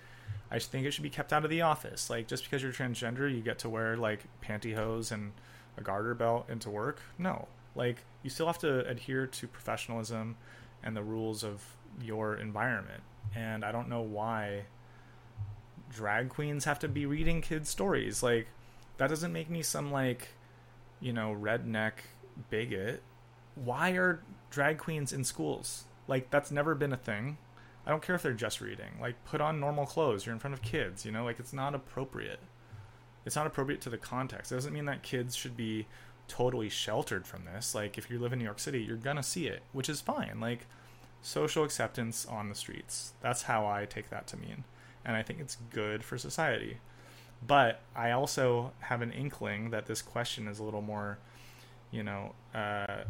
I 0.50 0.58
think 0.58 0.86
it 0.86 0.92
should 0.92 1.02
be 1.02 1.10
kept 1.10 1.32
out 1.32 1.44
of 1.44 1.50
the 1.50 1.62
office. 1.62 2.08
Like, 2.08 2.28
just 2.28 2.44
because 2.44 2.62
you're 2.62 2.72
transgender, 2.72 3.34
you 3.34 3.40
get 3.40 3.58
to 3.60 3.68
wear 3.68 3.96
like 3.96 4.20
pantyhose 4.42 5.10
and 5.12 5.32
a 5.78 5.82
garter 5.82 6.14
belt 6.14 6.48
into 6.50 6.70
work. 6.70 7.00
No, 7.18 7.48
like 7.74 8.04
you 8.22 8.30
still 8.30 8.46
have 8.46 8.58
to 8.58 8.86
adhere 8.86 9.26
to 9.26 9.46
professionalism 9.46 10.36
and 10.82 10.96
the 10.96 11.02
rules 11.02 11.44
of 11.44 11.62
your 12.02 12.34
environment. 12.34 13.02
And 13.34 13.64
I 13.64 13.72
don't 13.72 13.88
know 13.88 14.00
why 14.00 14.64
drag 15.90 16.28
queens 16.28 16.64
have 16.64 16.78
to 16.80 16.88
be 16.88 17.06
reading 17.06 17.40
kids 17.40 17.68
stories. 17.68 18.22
Like 18.22 18.48
that 18.98 19.08
doesn't 19.08 19.32
make 19.32 19.50
me 19.50 19.62
some 19.62 19.92
like, 19.92 20.28
you 21.00 21.12
know, 21.12 21.36
redneck 21.38 21.92
bigot. 22.50 23.02
Why 23.54 23.90
are 23.92 24.22
drag 24.50 24.78
queens 24.78 25.12
in 25.12 25.24
schools? 25.24 25.84
Like 26.06 26.30
that's 26.30 26.50
never 26.50 26.74
been 26.74 26.92
a 26.92 26.96
thing. 26.96 27.38
I 27.86 27.90
don't 27.90 28.02
care 28.02 28.14
if 28.14 28.22
they're 28.22 28.32
just 28.32 28.60
reading. 28.60 28.98
Like 29.00 29.24
put 29.24 29.40
on 29.40 29.60
normal 29.60 29.86
clothes. 29.86 30.26
You're 30.26 30.34
in 30.34 30.40
front 30.40 30.54
of 30.54 30.62
kids, 30.62 31.04
you 31.06 31.12
know? 31.12 31.24
Like 31.24 31.40
it's 31.40 31.52
not 31.52 31.74
appropriate. 31.74 32.40
It's 33.24 33.36
not 33.36 33.46
appropriate 33.46 33.80
to 33.82 33.90
the 33.90 33.98
context. 33.98 34.52
It 34.52 34.56
doesn't 34.56 34.72
mean 34.72 34.86
that 34.86 35.02
kids 35.02 35.34
should 35.34 35.56
be 35.56 35.86
totally 36.28 36.68
sheltered 36.68 37.26
from 37.26 37.44
this. 37.44 37.74
Like 37.74 37.98
if 37.98 38.10
you 38.10 38.18
live 38.18 38.32
in 38.32 38.38
New 38.38 38.44
York 38.44 38.58
City, 38.58 38.82
you're 38.82 38.96
to 38.96 39.22
see 39.22 39.46
it, 39.46 39.62
which 39.72 39.88
is 39.88 40.00
fine. 40.00 40.38
Like 40.40 40.66
social 41.22 41.64
acceptance 41.64 42.26
on 42.26 42.48
the 42.48 42.54
streets. 42.54 43.12
That's 43.20 43.42
how 43.42 43.66
I 43.66 43.84
take 43.84 44.10
that 44.10 44.26
to 44.28 44.36
mean. 44.36 44.64
And 45.04 45.16
I 45.16 45.22
think 45.22 45.40
it's 45.40 45.56
good 45.70 46.04
for 46.04 46.18
society. 46.18 46.78
But 47.46 47.80
I 47.94 48.10
also 48.10 48.72
have 48.80 49.02
an 49.02 49.12
inkling 49.12 49.70
that 49.70 49.86
this 49.86 50.02
question 50.02 50.48
is 50.48 50.58
a 50.58 50.62
little 50.64 50.82
more, 50.82 51.18
you 51.90 52.02
know, 52.02 52.34
uh, 52.54 53.04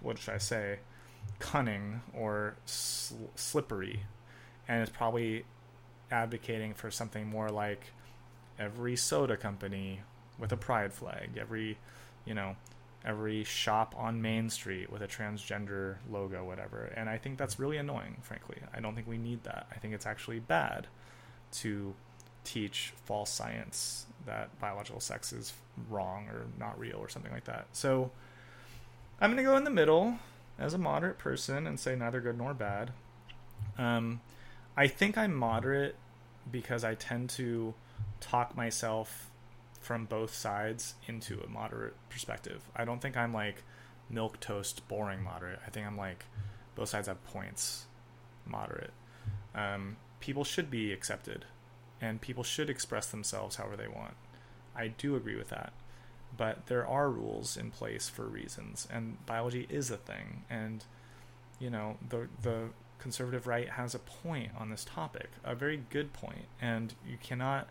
what 0.00 0.18
should 0.18 0.34
I 0.34 0.38
say, 0.38 0.78
cunning 1.38 2.02
or 2.14 2.56
sl- 2.66 3.30
slippery. 3.34 4.04
And 4.68 4.82
it's 4.82 4.90
probably 4.90 5.44
advocating 6.10 6.74
for 6.74 6.90
something 6.90 7.26
more 7.26 7.48
like 7.48 7.92
every 8.58 8.96
soda 8.96 9.36
company 9.36 10.00
with 10.38 10.52
a 10.52 10.56
pride 10.56 10.92
flag, 10.92 11.30
every, 11.38 11.78
you 12.24 12.34
know, 12.34 12.56
every 13.04 13.44
shop 13.44 13.94
on 13.98 14.22
Main 14.22 14.48
Street 14.48 14.90
with 14.90 15.02
a 15.02 15.08
transgender 15.08 15.96
logo, 16.10 16.44
whatever. 16.44 16.92
And 16.96 17.08
I 17.08 17.18
think 17.18 17.38
that's 17.38 17.58
really 17.58 17.76
annoying, 17.76 18.18
frankly. 18.22 18.58
I 18.74 18.80
don't 18.80 18.94
think 18.94 19.08
we 19.08 19.18
need 19.18 19.42
that. 19.44 19.66
I 19.72 19.78
think 19.78 19.94
it's 19.94 20.06
actually 20.06 20.40
bad 20.40 20.86
to 21.52 21.94
teach 22.44 22.92
false 23.04 23.30
science 23.30 24.06
that 24.26 24.56
biological 24.60 25.00
sex 25.00 25.32
is 25.32 25.52
wrong 25.88 26.26
or 26.28 26.46
not 26.58 26.78
real 26.78 26.96
or 26.96 27.08
something 27.08 27.32
like 27.32 27.44
that. 27.44 27.66
So 27.72 28.10
I'm 29.20 29.30
going 29.30 29.44
to 29.44 29.50
go 29.50 29.56
in 29.56 29.64
the 29.64 29.70
middle 29.70 30.18
as 30.58 30.74
a 30.74 30.78
moderate 30.78 31.18
person 31.18 31.66
and 31.66 31.78
say 31.78 31.96
neither 31.96 32.20
good 32.20 32.38
nor 32.38 32.54
bad. 32.54 32.92
Um, 33.78 34.20
I 34.76 34.86
think 34.86 35.18
I'm 35.18 35.34
moderate 35.34 35.96
because 36.50 36.84
I 36.84 36.94
tend 36.94 37.30
to 37.30 37.74
talk 38.20 38.56
myself 38.56 39.30
from 39.82 40.06
both 40.06 40.34
sides 40.34 40.94
into 41.06 41.40
a 41.40 41.48
moderate 41.48 41.94
perspective. 42.08 42.62
I 42.74 42.84
don't 42.84 43.00
think 43.00 43.16
I'm 43.16 43.34
like 43.34 43.64
milk 44.08 44.40
toast 44.40 44.86
boring 44.88 45.22
moderate. 45.22 45.58
I 45.66 45.70
think 45.70 45.86
I'm 45.86 45.96
like 45.96 46.24
both 46.74 46.88
sides 46.88 47.08
have 47.08 47.22
points 47.24 47.86
moderate. 48.46 48.92
Um, 49.54 49.96
people 50.20 50.44
should 50.44 50.70
be 50.70 50.92
accepted 50.92 51.44
and 52.00 52.20
people 52.20 52.42
should 52.42 52.70
express 52.70 53.06
themselves 53.06 53.56
however 53.56 53.76
they 53.76 53.88
want. 53.88 54.14
I 54.74 54.88
do 54.88 55.16
agree 55.16 55.36
with 55.36 55.48
that. 55.48 55.72
But 56.34 56.66
there 56.66 56.86
are 56.86 57.10
rules 57.10 57.56
in 57.56 57.70
place 57.70 58.08
for 58.08 58.24
reasons 58.24 58.86
and 58.90 59.24
biology 59.26 59.66
is 59.68 59.90
a 59.90 59.96
thing 59.96 60.44
and 60.48 60.84
you 61.58 61.68
know 61.68 61.98
the 62.08 62.28
the 62.40 62.70
conservative 63.02 63.48
right 63.48 63.68
has 63.70 63.94
a 63.96 63.98
point 63.98 64.52
on 64.56 64.70
this 64.70 64.84
topic, 64.84 65.30
a 65.42 65.56
very 65.56 65.82
good 65.90 66.12
point, 66.12 66.46
and 66.60 66.94
you 67.06 67.18
cannot 67.20 67.68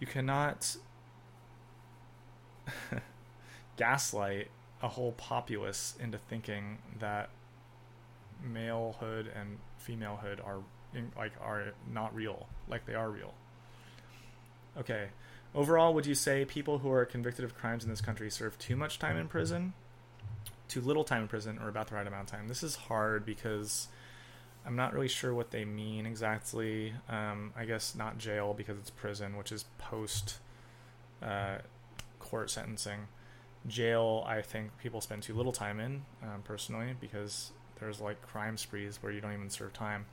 you 0.00 0.06
cannot 0.06 0.76
gaslight 3.76 4.48
a 4.82 4.88
whole 4.88 5.12
populace 5.12 5.94
into 6.00 6.18
thinking 6.18 6.78
that 6.98 7.30
malehood 8.46 9.26
and 9.38 9.58
femalehood 9.86 10.44
are 10.44 10.58
in, 10.94 11.10
like 11.16 11.32
are 11.40 11.72
not 11.90 12.14
real, 12.14 12.46
like 12.68 12.86
they 12.86 12.94
are 12.94 13.10
real. 13.10 13.34
Okay. 14.78 15.08
Overall, 15.54 15.94
would 15.94 16.06
you 16.06 16.14
say 16.14 16.44
people 16.44 16.78
who 16.78 16.90
are 16.90 17.04
convicted 17.04 17.44
of 17.44 17.56
crimes 17.56 17.84
in 17.84 17.90
this 17.90 18.00
country 18.00 18.28
serve 18.30 18.58
too 18.58 18.74
much 18.74 18.98
time 18.98 19.16
in 19.16 19.28
prison, 19.28 19.72
too 20.66 20.80
little 20.80 21.04
time 21.04 21.22
in 21.22 21.28
prison, 21.28 21.58
or 21.62 21.68
about 21.68 21.88
the 21.88 21.94
right 21.94 22.06
amount 22.06 22.28
of 22.28 22.36
time? 22.36 22.48
This 22.48 22.62
is 22.62 22.74
hard 22.74 23.24
because 23.24 23.86
I'm 24.66 24.76
not 24.76 24.94
really 24.94 25.08
sure 25.08 25.34
what 25.34 25.50
they 25.50 25.64
mean 25.64 26.06
exactly. 26.06 26.94
Um, 27.08 27.52
I 27.56 27.64
guess 27.64 27.94
not 27.94 28.18
jail 28.18 28.54
because 28.54 28.78
it's 28.78 28.90
prison, 28.90 29.36
which 29.36 29.52
is 29.52 29.66
post 29.78 30.38
uh, 31.22 31.58
court 32.18 32.50
sentencing. 32.50 33.08
Jail, 33.66 34.24
I 34.26 34.42
think 34.42 34.76
people 34.78 35.00
spend 35.00 35.22
too 35.22 35.34
little 35.34 35.52
time 35.52 35.80
in, 35.80 36.02
um, 36.22 36.42
personally, 36.44 36.94
because 37.00 37.52
there's 37.80 38.00
like 38.00 38.20
crime 38.22 38.56
sprees 38.56 38.98
where 39.02 39.12
you 39.12 39.20
don't 39.20 39.32
even 39.32 39.50
serve 39.50 39.72
time 39.72 40.06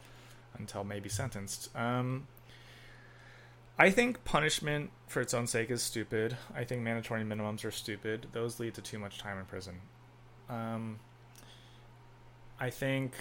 until 0.58 0.84
maybe 0.84 1.10
sentenced. 1.10 1.74
Um, 1.76 2.28
I 3.78 3.90
think 3.90 4.24
punishment 4.26 4.92
for 5.08 5.22
its 5.22 5.34
own 5.34 5.48
sake 5.48 5.72
is 5.72 5.82
stupid. 5.82 6.38
I 6.54 6.64
think 6.66 6.82
mandatory 6.82 7.24
minimums 7.24 7.66
are 7.66 7.72
stupid. 7.72 8.28
Those 8.32 8.60
lead 8.60 8.74
to 8.76 8.82
too 8.82 9.00
much 9.00 9.18
time 9.18 9.38
in 9.38 9.46
prison. 9.46 9.82
Um, 10.50 11.00
I 12.60 12.70
think 12.70 13.14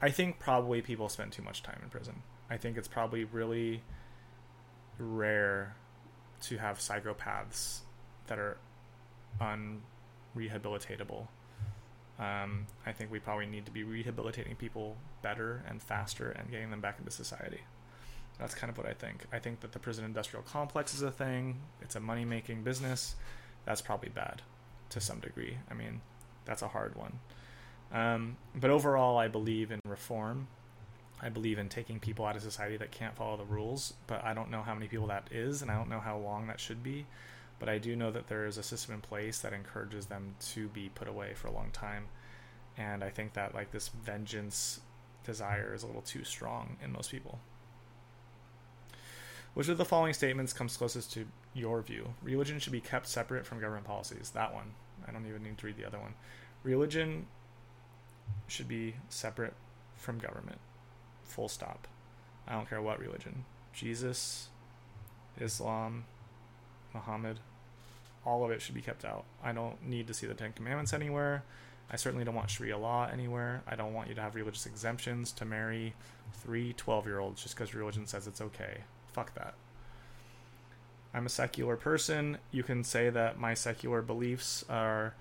I 0.00 0.10
think 0.10 0.38
probably 0.38 0.82
people 0.82 1.08
spend 1.08 1.32
too 1.32 1.42
much 1.42 1.62
time 1.62 1.80
in 1.82 1.88
prison. 1.88 2.22
I 2.50 2.56
think 2.56 2.76
it's 2.76 2.88
probably 2.88 3.24
really 3.24 3.82
rare 4.98 5.74
to 6.42 6.58
have 6.58 6.78
psychopaths 6.78 7.80
that 8.26 8.38
are 8.38 8.58
unrehabilitatable. 9.40 11.26
Um, 12.18 12.66
I 12.86 12.92
think 12.92 13.10
we 13.10 13.18
probably 13.18 13.46
need 13.46 13.66
to 13.66 13.72
be 13.72 13.84
rehabilitating 13.84 14.56
people 14.56 14.96
better 15.22 15.62
and 15.68 15.82
faster 15.82 16.30
and 16.30 16.50
getting 16.50 16.70
them 16.70 16.80
back 16.80 16.98
into 16.98 17.10
society. 17.10 17.60
That's 18.38 18.54
kind 18.54 18.70
of 18.70 18.78
what 18.78 18.86
I 18.86 18.92
think. 18.92 19.26
I 19.32 19.38
think 19.38 19.60
that 19.60 19.72
the 19.72 19.78
prison 19.78 20.04
industrial 20.04 20.42
complex 20.42 20.94
is 20.94 21.02
a 21.02 21.10
thing. 21.10 21.60
It's 21.80 21.96
a 21.96 22.00
money 22.00 22.24
making 22.24 22.62
business. 22.62 23.16
That's 23.64 23.80
probably 23.80 24.10
bad 24.10 24.42
to 24.90 25.00
some 25.00 25.20
degree. 25.20 25.58
I 25.70 25.74
mean, 25.74 26.00
that's 26.44 26.62
a 26.62 26.68
hard 26.68 26.94
one. 26.96 27.18
Um, 27.92 28.36
but 28.54 28.70
overall, 28.70 29.18
I 29.18 29.28
believe 29.28 29.70
in 29.70 29.80
reform. 29.86 30.48
I 31.20 31.28
believe 31.30 31.58
in 31.58 31.68
taking 31.68 31.98
people 31.98 32.26
out 32.26 32.36
of 32.36 32.42
society 32.42 32.76
that 32.76 32.90
can't 32.90 33.16
follow 33.16 33.36
the 33.36 33.44
rules, 33.44 33.94
but 34.06 34.22
I 34.22 34.34
don't 34.34 34.50
know 34.50 34.62
how 34.62 34.74
many 34.74 34.86
people 34.86 35.06
that 35.06 35.28
is, 35.30 35.62
and 35.62 35.70
I 35.70 35.76
don't 35.76 35.88
know 35.88 36.00
how 36.00 36.18
long 36.18 36.46
that 36.48 36.60
should 36.60 36.82
be. 36.82 37.06
But 37.58 37.70
I 37.70 37.78
do 37.78 37.96
know 37.96 38.10
that 38.10 38.28
there 38.28 38.44
is 38.44 38.58
a 38.58 38.62
system 38.62 38.94
in 38.94 39.00
place 39.00 39.38
that 39.38 39.54
encourages 39.54 40.06
them 40.06 40.34
to 40.52 40.68
be 40.68 40.90
put 40.94 41.08
away 41.08 41.32
for 41.34 41.48
a 41.48 41.52
long 41.52 41.70
time. 41.70 42.08
And 42.76 43.02
I 43.02 43.08
think 43.08 43.32
that 43.32 43.54
like 43.54 43.70
this 43.70 43.88
vengeance 43.88 44.80
desire 45.24 45.72
is 45.74 45.82
a 45.82 45.86
little 45.86 46.02
too 46.02 46.22
strong 46.22 46.76
in 46.84 46.92
most 46.92 47.10
people. 47.10 47.38
Which 49.54 49.68
of 49.68 49.78
the 49.78 49.86
following 49.86 50.12
statements 50.12 50.52
comes 50.52 50.76
closest 50.76 51.14
to 51.14 51.26
your 51.54 51.80
view? 51.80 52.12
Religion 52.22 52.58
should 52.58 52.74
be 52.74 52.80
kept 52.82 53.08
separate 53.08 53.46
from 53.46 53.58
government 53.58 53.86
policies. 53.86 54.30
That 54.34 54.52
one. 54.52 54.72
I 55.08 55.12
don't 55.12 55.26
even 55.26 55.42
need 55.42 55.56
to 55.56 55.66
read 55.66 55.78
the 55.78 55.86
other 55.86 55.98
one. 55.98 56.12
Religion 56.62 57.24
should 58.46 58.68
be 58.68 58.94
separate 59.08 59.54
from 59.96 60.18
government. 60.18 60.58
Full 61.24 61.48
stop. 61.48 61.88
I 62.46 62.52
don't 62.52 62.68
care 62.68 62.80
what 62.80 63.00
religion. 63.00 63.44
Jesus, 63.72 64.48
Islam, 65.40 66.04
Muhammad, 66.94 67.40
all 68.24 68.44
of 68.44 68.50
it 68.50 68.62
should 68.62 68.74
be 68.74 68.80
kept 68.80 69.04
out. 69.04 69.24
I 69.42 69.52
don't 69.52 69.82
need 69.86 70.06
to 70.08 70.14
see 70.14 70.26
the 70.26 70.34
Ten 70.34 70.52
Commandments 70.52 70.92
anywhere. 70.92 71.44
I 71.90 71.96
certainly 71.96 72.24
don't 72.24 72.34
want 72.34 72.50
Sharia 72.50 72.78
law 72.78 73.08
anywhere. 73.12 73.62
I 73.66 73.76
don't 73.76 73.94
want 73.94 74.08
you 74.08 74.14
to 74.14 74.20
have 74.20 74.34
religious 74.34 74.66
exemptions 74.66 75.30
to 75.32 75.44
marry 75.44 75.94
three 76.42 76.72
12 76.72 77.06
year 77.06 77.20
olds 77.20 77.42
just 77.42 77.54
because 77.54 77.74
religion 77.74 78.06
says 78.06 78.26
it's 78.26 78.40
okay. 78.40 78.78
Fuck 79.12 79.34
that. 79.34 79.54
I'm 81.14 81.26
a 81.26 81.30
secular 81.30 81.76
person. 81.76 82.38
You 82.50 82.62
can 82.62 82.82
say 82.82 83.08
that 83.10 83.38
my 83.38 83.54
secular 83.54 84.02
beliefs 84.02 84.64
are 84.68 85.14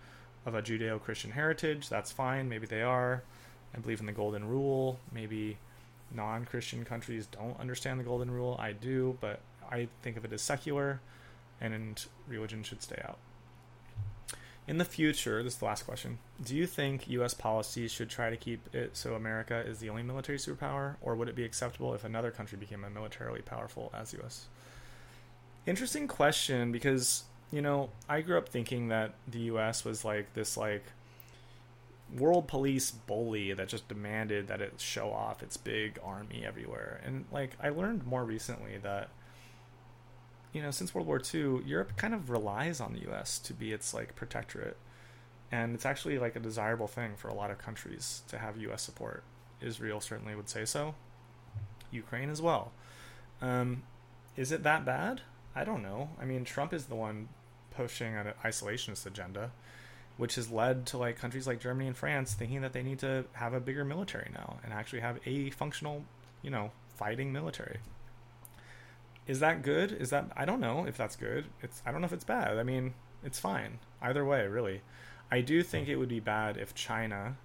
of 0.45 0.55
a 0.55 0.61
Judeo 0.61 1.01
Christian 1.01 1.31
heritage. 1.31 1.89
That's 1.89 2.11
fine. 2.11 2.49
Maybe 2.49 2.67
they 2.67 2.81
are. 2.81 3.23
I 3.75 3.79
believe 3.79 3.99
in 3.99 4.05
the 4.05 4.11
Golden 4.11 4.47
Rule. 4.47 4.99
Maybe 5.11 5.57
non 6.13 6.45
Christian 6.45 6.85
countries 6.85 7.27
don't 7.27 7.59
understand 7.59 7.99
the 7.99 8.03
Golden 8.03 8.31
Rule. 8.31 8.55
I 8.59 8.71
do, 8.71 9.17
but 9.21 9.41
I 9.69 9.87
think 10.01 10.17
of 10.17 10.25
it 10.25 10.33
as 10.33 10.41
secular, 10.41 11.01
and 11.59 12.03
religion 12.27 12.63
should 12.63 12.81
stay 12.81 13.01
out. 13.03 13.17
In 14.67 14.79
the 14.79 14.85
future, 14.85 15.43
this 15.43 15.53
is 15.53 15.59
the 15.59 15.65
last 15.65 15.83
question. 15.83 16.17
Do 16.43 16.55
you 16.55 16.65
think 16.65 17.07
U.S. 17.09 17.35
policies 17.35 17.91
should 17.91 18.09
try 18.09 18.31
to 18.31 18.37
keep 18.37 18.73
it 18.73 18.97
so 18.97 19.13
America 19.13 19.59
is 19.59 19.79
the 19.79 19.89
only 19.89 20.01
military 20.01 20.39
superpower, 20.39 20.95
or 21.01 21.15
would 21.15 21.29
it 21.29 21.35
be 21.35 21.43
acceptable 21.43 21.93
if 21.93 22.03
another 22.03 22.31
country 22.31 22.57
became 22.57 22.83
a 22.83 22.89
militarily 22.89 23.41
powerful 23.41 23.91
as 23.93 24.13
U.S.? 24.13 24.47
Interesting 25.67 26.07
question 26.07 26.71
because 26.71 27.25
you 27.51 27.61
know 27.61 27.89
I 28.09 28.21
grew 28.21 28.37
up 28.37 28.49
thinking 28.49 28.89
that 28.89 29.13
the 29.27 29.39
U.S. 29.39 29.85
was 29.85 30.03
like 30.05 30.33
this 30.33 30.57
like 30.57 30.83
world 32.15 32.47
police 32.47 32.91
bully 32.91 33.53
that 33.53 33.67
just 33.67 33.87
demanded 33.87 34.47
that 34.47 34.61
it 34.61 34.73
show 34.77 35.11
off 35.11 35.41
its 35.41 35.57
big 35.57 35.99
army 36.03 36.43
everywhere, 36.45 37.01
and 37.05 37.25
like 37.31 37.51
I 37.61 37.69
learned 37.69 38.05
more 38.05 38.23
recently 38.23 38.77
that 38.83 39.09
you 40.55 40.61
know, 40.61 40.71
since 40.71 40.95
World 40.95 41.05
War 41.05 41.21
II, 41.21 41.63
Europe 41.65 41.97
kind 41.97 42.13
of 42.13 42.29
relies 42.29 42.79
on 42.79 42.93
the 42.93 43.01
U.S. 43.01 43.39
to 43.39 43.53
be 43.53 43.73
its 43.73 43.93
like 43.93 44.15
protectorate, 44.15 44.77
and 45.51 45.75
it's 45.75 45.85
actually 45.85 46.17
like 46.17 46.37
a 46.37 46.39
desirable 46.39 46.87
thing 46.87 47.11
for 47.17 47.27
a 47.27 47.33
lot 47.33 47.51
of 47.51 47.57
countries 47.57 48.21
to 48.29 48.37
have 48.37 48.55
U.S. 48.61 48.81
support. 48.81 49.23
Israel 49.59 49.99
certainly 49.99 50.33
would 50.33 50.47
say 50.47 50.63
so. 50.63 50.95
Ukraine 51.91 52.29
as 52.29 52.41
well. 52.41 52.71
Um, 53.41 53.83
is 54.37 54.53
it 54.53 54.63
that 54.63 54.85
bad? 54.85 55.21
I 55.55 55.63
don't 55.63 55.81
know. 55.81 56.09
I 56.19 56.25
mean, 56.25 56.43
Trump 56.43 56.73
is 56.73 56.85
the 56.85 56.95
one 56.95 57.29
pushing 57.71 58.15
an 58.15 58.33
isolationist 58.43 59.05
agenda, 59.05 59.51
which 60.17 60.35
has 60.35 60.51
led 60.51 60.85
to 60.87 60.97
like 60.97 61.17
countries 61.17 61.47
like 61.47 61.59
Germany 61.59 61.87
and 61.87 61.97
France 61.97 62.33
thinking 62.33 62.61
that 62.61 62.73
they 62.73 62.83
need 62.83 62.99
to 62.99 63.25
have 63.33 63.53
a 63.53 63.59
bigger 63.59 63.85
military 63.85 64.29
now 64.33 64.57
and 64.63 64.73
actually 64.73 64.99
have 64.99 65.19
a 65.25 65.49
functional, 65.51 66.03
you 66.41 66.49
know, 66.49 66.71
fighting 66.95 67.31
military 67.31 67.79
is 69.27 69.39
that 69.39 69.63
good? 69.63 69.91
Is 69.91 70.11
that 70.11 70.31
I 70.35 70.45
don't 70.45 70.59
know 70.59 70.85
if 70.85 70.97
that's 70.97 71.15
good. 71.15 71.45
It's 71.61 71.81
I 71.85 71.91
don't 71.91 72.01
know 72.01 72.05
if 72.05 72.13
it's 72.13 72.23
bad. 72.23 72.57
I 72.57 72.63
mean, 72.63 72.93
it's 73.23 73.39
fine 73.39 73.79
either 74.01 74.23
way, 74.23 74.47
really. 74.47 74.81
I 75.31 75.41
do 75.41 75.63
think 75.63 75.87
hmm. 75.87 75.93
it 75.93 75.95
would 75.95 76.09
be 76.09 76.19
bad 76.19 76.57
if 76.57 76.75
China 76.75 77.37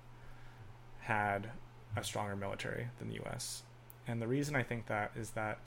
had 1.00 1.50
a 1.96 2.04
stronger 2.04 2.36
military 2.36 2.88
than 2.98 3.08
the 3.08 3.20
US. 3.24 3.62
And 4.06 4.20
the 4.20 4.28
reason 4.28 4.54
I 4.54 4.62
think 4.62 4.86
that 4.86 5.12
is 5.16 5.30
that 5.30 5.58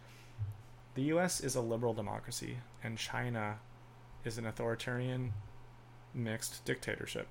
the 0.96 1.04
US 1.04 1.42
is 1.42 1.56
a 1.56 1.62
liberal 1.62 1.94
democracy 1.94 2.58
and 2.84 2.98
China 2.98 3.60
is 4.24 4.38
an 4.38 4.46
authoritarian 4.46 5.34
mixed 6.14 6.64
dictatorship. 6.66 7.28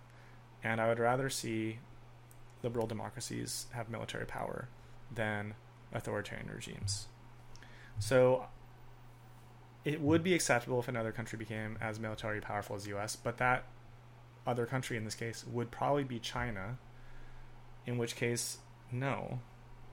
And 0.65 0.81
I 0.81 0.89
would 0.89 0.99
rather 0.99 1.29
see 1.31 1.79
liberal 2.63 2.87
democracies 2.87 3.67
have 3.73 3.89
military 3.89 4.27
power 4.27 4.69
than 5.13 5.55
authoritarian 5.93 6.49
regimes. 6.49 7.09
So 7.99 8.47
it 9.85 10.01
would 10.01 10.23
be 10.23 10.35
acceptable 10.35 10.81
if 10.81 10.89
another 10.89 11.13
country 11.13 11.39
became 11.39 11.77
as 11.81 11.99
militarily 11.99 12.41
powerful 12.41 12.77
as 12.77 12.85
the 12.85 12.97
US, 12.97 13.17
but 13.17 13.39
that 13.39 13.65
other 14.47 14.67
country 14.67 14.97
in 14.97 15.05
this 15.05 15.15
case 15.15 15.45
would 15.47 15.71
probably 15.71 16.05
be 16.05 16.19
China, 16.19 16.79
in 17.87 17.99
which 17.99 18.17
case, 18.17 18.59
no. 18.91 19.41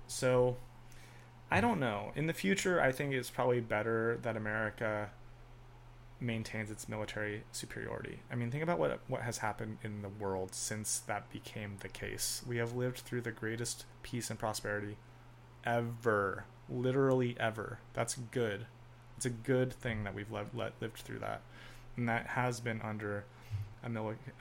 So, 0.07 0.57
I 1.51 1.61
don't 1.61 1.79
know. 1.79 2.11
In 2.15 2.27
the 2.27 2.33
future, 2.33 2.81
I 2.81 2.91
think 2.91 3.13
it's 3.13 3.29
probably 3.29 3.59
better 3.59 4.19
that 4.21 4.37
America 4.37 5.09
maintains 6.19 6.69
its 6.69 6.89
military 6.89 7.43
superiority. 7.51 8.19
I 8.31 8.35
mean, 8.35 8.51
think 8.51 8.63
about 8.63 8.77
what 8.77 8.99
what 9.07 9.21
has 9.21 9.39
happened 9.39 9.77
in 9.83 10.01
the 10.01 10.09
world 10.09 10.53
since 10.53 10.99
that 10.99 11.31
became 11.31 11.77
the 11.79 11.87
case. 11.87 12.43
We 12.47 12.57
have 12.57 12.75
lived 12.75 12.99
through 12.99 13.21
the 13.21 13.31
greatest 13.31 13.85
peace 14.03 14.29
and 14.29 14.37
prosperity 14.37 14.97
ever, 15.65 16.45
literally 16.69 17.35
ever. 17.39 17.79
That's 17.93 18.15
good. 18.15 18.65
It's 19.17 19.25
a 19.25 19.29
good 19.29 19.73
thing 19.73 20.03
that 20.03 20.13
we've 20.13 20.31
lived, 20.31 20.53
lived 20.53 20.97
through 20.99 21.19
that, 21.19 21.41
and 21.97 22.07
that 22.07 22.27
has 22.27 22.59
been 22.59 22.81
under 22.81 23.25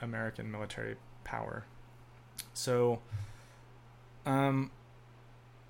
American 0.01 0.51
military 0.51 0.95
power. 1.23 1.65
So, 2.53 2.99
um, 4.25 4.71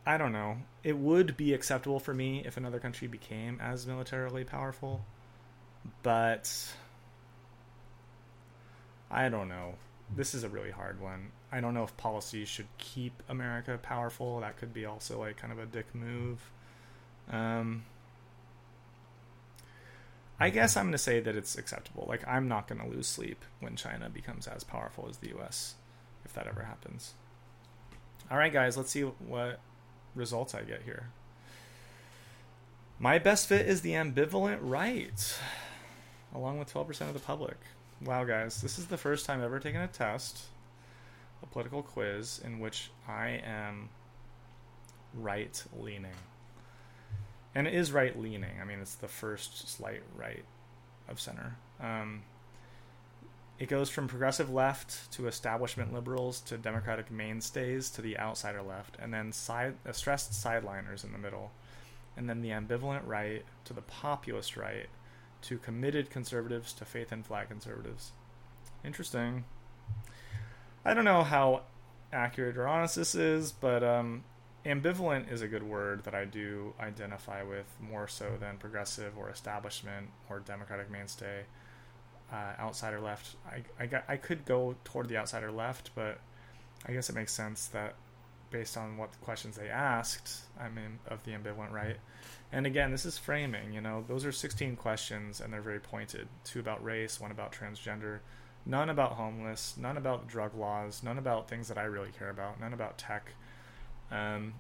I 0.10 0.18
don't 0.18 0.32
know. 0.32 0.58
It 0.84 0.98
would 0.98 1.38
be 1.38 1.54
acceptable 1.54 2.00
for 2.00 2.16
me 2.16 2.42
if 2.44 2.58
another 2.58 2.80
country 2.80 3.08
became 3.08 3.60
as 3.62 3.86
militarily 3.86 4.44
powerful, 4.44 5.06
but 6.02 6.52
I 9.12 9.30
don't 9.30 9.50
know. 9.50 9.76
This 10.16 10.34
is 10.34 10.44
a 10.44 10.50
really 10.50 10.72
hard 10.72 11.00
one. 11.00 11.30
I 11.52 11.62
don't 11.62 11.76
know 11.76 11.84
if 11.84 11.96
policies 11.96 12.48
should 12.48 12.66
keep 12.80 13.22
America 13.30 13.78
powerful. 13.80 14.40
That 14.40 14.58
could 14.58 14.74
be 14.74 14.84
also 14.84 15.20
like 15.20 15.38
kind 15.38 15.54
of 15.54 15.60
a 15.60 15.68
dick 15.68 15.94
move. 15.94 16.40
Um, 17.32 17.84
I 20.40 20.50
guess 20.50 20.76
I'm 20.76 20.86
going 20.86 20.94
to 20.94 20.98
say 20.98 21.20
that 21.20 21.36
it's 21.36 21.56
acceptable. 21.56 22.08
Like, 22.10 22.28
I'm 22.28 22.48
not 22.48 22.68
going 22.68 22.82
to 22.82 22.88
lose 22.88 23.06
sleep 23.06 23.46
when 23.60 23.76
China 23.76 24.10
becomes 24.10 24.48
as 24.48 24.64
powerful 24.64 25.06
as 25.08 25.18
the 25.18 25.38
US, 25.38 25.76
if 26.26 26.34
that 26.34 26.48
ever 26.48 26.64
happens. 26.64 27.14
All 28.32 28.40
right, 28.40 28.52
guys, 28.52 28.76
let's 28.76 28.90
see 28.90 29.04
what 29.04 29.60
results 30.16 30.54
I 30.56 30.62
get 30.62 30.84
here. 30.84 31.10
My 33.00 33.18
best 33.18 33.48
fit 33.48 33.66
is 33.66 33.82
the 33.82 33.92
ambivalent 33.92 34.60
right, 34.62 35.40
along 36.34 36.60
with 36.60 36.74
12% 36.74 37.02
of 37.02 37.14
the 37.14 37.20
public. 37.20 37.58
Wow, 38.02 38.26
guys, 38.26 38.62
this 38.62 38.78
is 38.78 38.88
the 38.88 38.98
first 38.98 39.26
time 39.26 39.40
I've 39.40 39.46
ever 39.46 39.60
taken 39.60 39.82
a 39.82 39.88
test, 39.88 40.44
a 41.42 41.46
political 41.46 41.82
quiz, 41.82 42.42
in 42.44 42.60
which 42.60 42.92
I 43.08 43.42
am 43.46 43.90
right 45.14 45.64
leaning 45.80 46.16
and 47.56 47.68
it 47.68 47.74
is 47.74 47.92
right 47.92 48.18
leaning. 48.20 48.60
I 48.62 48.66
mean, 48.66 48.80
it's 48.80 48.96
the 48.96 49.08
first 49.08 49.70
slight 49.70 50.02
right 50.16 50.44
of 51.08 51.20
center. 51.20 51.56
Um, 51.80 52.22
it 53.60 53.68
goes 53.68 53.90
from 53.90 54.08
progressive 54.08 54.50
left 54.50 55.12
to 55.12 55.28
establishment 55.28 55.94
liberals 55.94 56.40
to 56.40 56.58
democratic 56.58 57.12
mainstays 57.12 57.90
to 57.92 58.02
the 58.02 58.18
outsider 58.18 58.62
left, 58.62 58.96
and 59.00 59.14
then 59.14 59.34
side 59.34 59.76
uh, 59.88 59.92
stressed 59.92 60.32
sideliners 60.32 61.04
in 61.04 61.12
the 61.12 61.18
middle, 61.18 61.52
and 62.16 62.30
then 62.30 62.42
the 62.42 62.50
ambivalent 62.50 63.06
right 63.06 63.44
to 63.66 63.74
the 63.74 63.82
populist 63.82 64.56
right 64.56 64.88
to 65.42 65.58
committed 65.58 66.10
conservatives 66.10 66.72
to 66.74 66.86
faith 66.86 67.12
and 67.12 67.26
flag 67.26 67.50
conservatives. 67.50 68.12
Interesting. 68.84 69.44
I 70.86 70.94
don't 70.94 71.06
know 71.06 71.24
how 71.24 71.64
accurate 72.14 72.58
or 72.58 72.68
honest 72.68 72.96
this 72.96 73.14
is, 73.14 73.52
but 73.52 73.84
um, 73.84 74.24
ambivalent 74.66 75.32
is 75.32 75.42
a 75.42 75.48
good 75.48 75.64
word 75.64 76.06
that 76.06 76.16
I 76.16 76.24
do 76.24 76.74
identify 76.80 77.44
with 77.44 77.66
more 77.82 78.08
so 78.08 78.38
than 78.40 78.58
progressive 78.58 79.18
or 79.18 79.30
establishment 79.30 80.08
or 80.30 80.40
democratic 80.40 80.90
mainstay. 80.90 81.44
Uh, 82.32 82.54
outsider 82.60 83.00
left, 83.00 83.36
I, 83.48 83.64
I, 83.80 83.88
got, 83.88 84.04
I 84.08 84.18
could 84.18 84.46
go 84.46 84.76
toward 84.84 85.10
the 85.10 85.18
outsider 85.18 85.52
left, 85.52 85.90
but 85.96 86.20
I 86.86 86.92
guess 86.92 87.10
it 87.10 87.16
makes 87.16 87.34
sense 87.34 87.68
that 87.68 87.96
based 88.52 88.78
on 88.78 88.98
what 88.98 89.10
questions 89.22 89.58
they 89.58 89.68
asked, 89.68 90.42
I 90.60 90.70
mean, 90.70 91.00
of 91.08 91.24
the 91.24 91.32
ambivalent 91.32 91.72
right. 91.72 91.98
And 92.52 92.68
again, 92.68 92.92
this 92.92 93.06
is 93.06 93.18
framing. 93.18 93.74
You 93.74 93.82
know, 93.82 94.04
those 94.08 94.26
are 94.26 94.32
16 94.32 94.76
questions, 94.76 95.42
and 95.42 95.52
they're 95.52 95.62
very 95.62 95.80
pointed. 95.80 96.28
Two 96.44 96.60
about 96.60 96.84
race, 96.84 97.20
one 97.20 97.32
about 97.32 97.52
transgender, 97.52 98.20
none 98.64 98.90
about 98.90 99.14
homeless, 99.14 99.76
none 99.76 99.98
about 99.98 100.28
drug 100.28 100.56
laws, 100.56 101.02
none 101.02 101.18
about 101.18 101.50
things 101.50 101.68
that 101.68 101.80
I 101.80 101.84
really 101.84 102.12
care 102.12 102.30
about, 102.30 102.60
none 102.60 102.74
about 102.74 103.00
tech 103.00 103.32
um, 104.12 104.54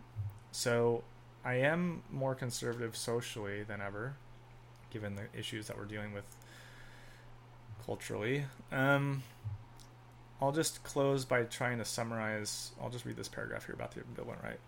so 0.51 1.03
I 1.43 1.55
am 1.55 2.03
more 2.11 2.35
conservative 2.35 2.95
socially 2.95 3.63
than 3.63 3.81
ever, 3.81 4.15
given 4.89 5.15
the 5.15 5.27
issues 5.37 5.67
that 5.67 5.77
we're 5.77 5.85
dealing 5.85 6.13
with 6.13 6.25
culturally. 7.85 8.45
Um, 8.71 9.23
I'll 10.41 10.51
just 10.51 10.83
close 10.83 11.25
by 11.25 11.43
trying 11.43 11.79
to 11.79 11.85
summarize. 11.85 12.71
I'll 12.81 12.89
just 12.89 13.05
read 13.05 13.17
this 13.17 13.27
paragraph 13.27 13.65
here 13.65 13.75
about 13.75 13.91
the 13.91 14.01
ambivalent 14.01 14.41
right. 14.43 14.59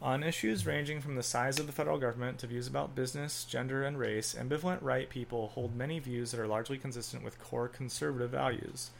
On 0.00 0.22
issues 0.22 0.66
ranging 0.66 1.00
from 1.00 1.16
the 1.16 1.22
size 1.22 1.58
of 1.58 1.66
the 1.66 1.72
federal 1.72 1.98
government 1.98 2.38
to 2.38 2.46
views 2.46 2.68
about 2.68 2.94
business, 2.94 3.44
gender, 3.44 3.82
and 3.82 3.98
race, 3.98 4.36
ambivalent 4.38 4.78
right 4.80 5.08
people 5.08 5.48
hold 5.48 5.74
many 5.74 5.98
views 5.98 6.30
that 6.30 6.40
are 6.40 6.46
largely 6.46 6.78
consistent 6.78 7.24
with 7.24 7.40
core 7.40 7.66
conservative 7.66 8.30
values. 8.30 8.90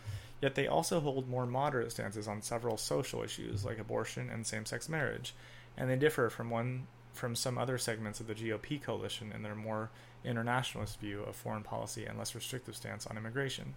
Yet 0.41 0.55
they 0.55 0.67
also 0.67 1.01
hold 1.01 1.29
more 1.29 1.47
moderate 1.47 1.93
stances 1.93 2.27
on 2.27 2.43
several 2.43 2.77
social 2.77 3.23
issues 3.23 3.65
like 3.65 3.79
abortion 3.79 4.29
and 4.31 4.47
same-sex 4.47 4.89
marriage, 4.89 5.35
and 5.77 5.89
they 5.89 5.97
differ 5.97 6.31
from 6.31 6.51
one 6.51 6.87
from 7.13 7.35
some 7.35 7.59
other 7.59 7.79
segments 7.79 8.21
of 8.21 8.29
the 8.29 8.35
GOP 8.35 8.81
coalition 8.81 9.33
in 9.33 9.43
their 9.43 9.55
more 9.55 9.91
internationalist 10.25 11.01
view 11.01 11.23
of 11.23 11.37
foreign 11.37 11.63
policy 11.63 12.05
and 12.05 12.19
less 12.19 12.35
restrictive 12.35 12.77
stance 12.77 13.07
on 13.07 13.17
immigration. 13.17 13.75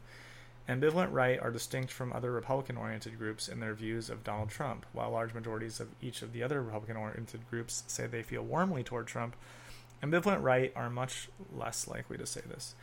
Ambivalent 0.70 1.12
right 1.12 1.39
are 1.39 1.52
distinct 1.52 1.92
from 1.92 2.14
other 2.14 2.32
Republican 2.32 2.78
oriented 2.78 3.18
groups 3.18 3.48
in 3.48 3.60
their 3.60 3.74
views 3.74 4.10
of 4.10 4.24
Donald 4.24 4.50
Trump, 4.50 4.86
while 4.94 5.12
large 5.12 5.34
majorities 5.34 5.80
of 5.80 5.89
each 6.02 6.22
of 6.22 6.34
the 6.34 6.44
other 6.44 6.62
Republican 6.62 6.98
oriented 6.98 7.50
groups 7.50 7.84
say 7.88 8.06
they 8.06 8.24
feel 8.24 8.44
warmly 8.44 8.84
toward 8.84 9.08
Trump. 9.08 9.36
Ambivalent 10.04 10.42
right 10.42 10.72
are 10.76 10.89
much 10.89 11.30
less 11.54 11.88
likely 11.88 12.18
to 12.18 12.26
say 12.26 12.42
this. 12.48 12.76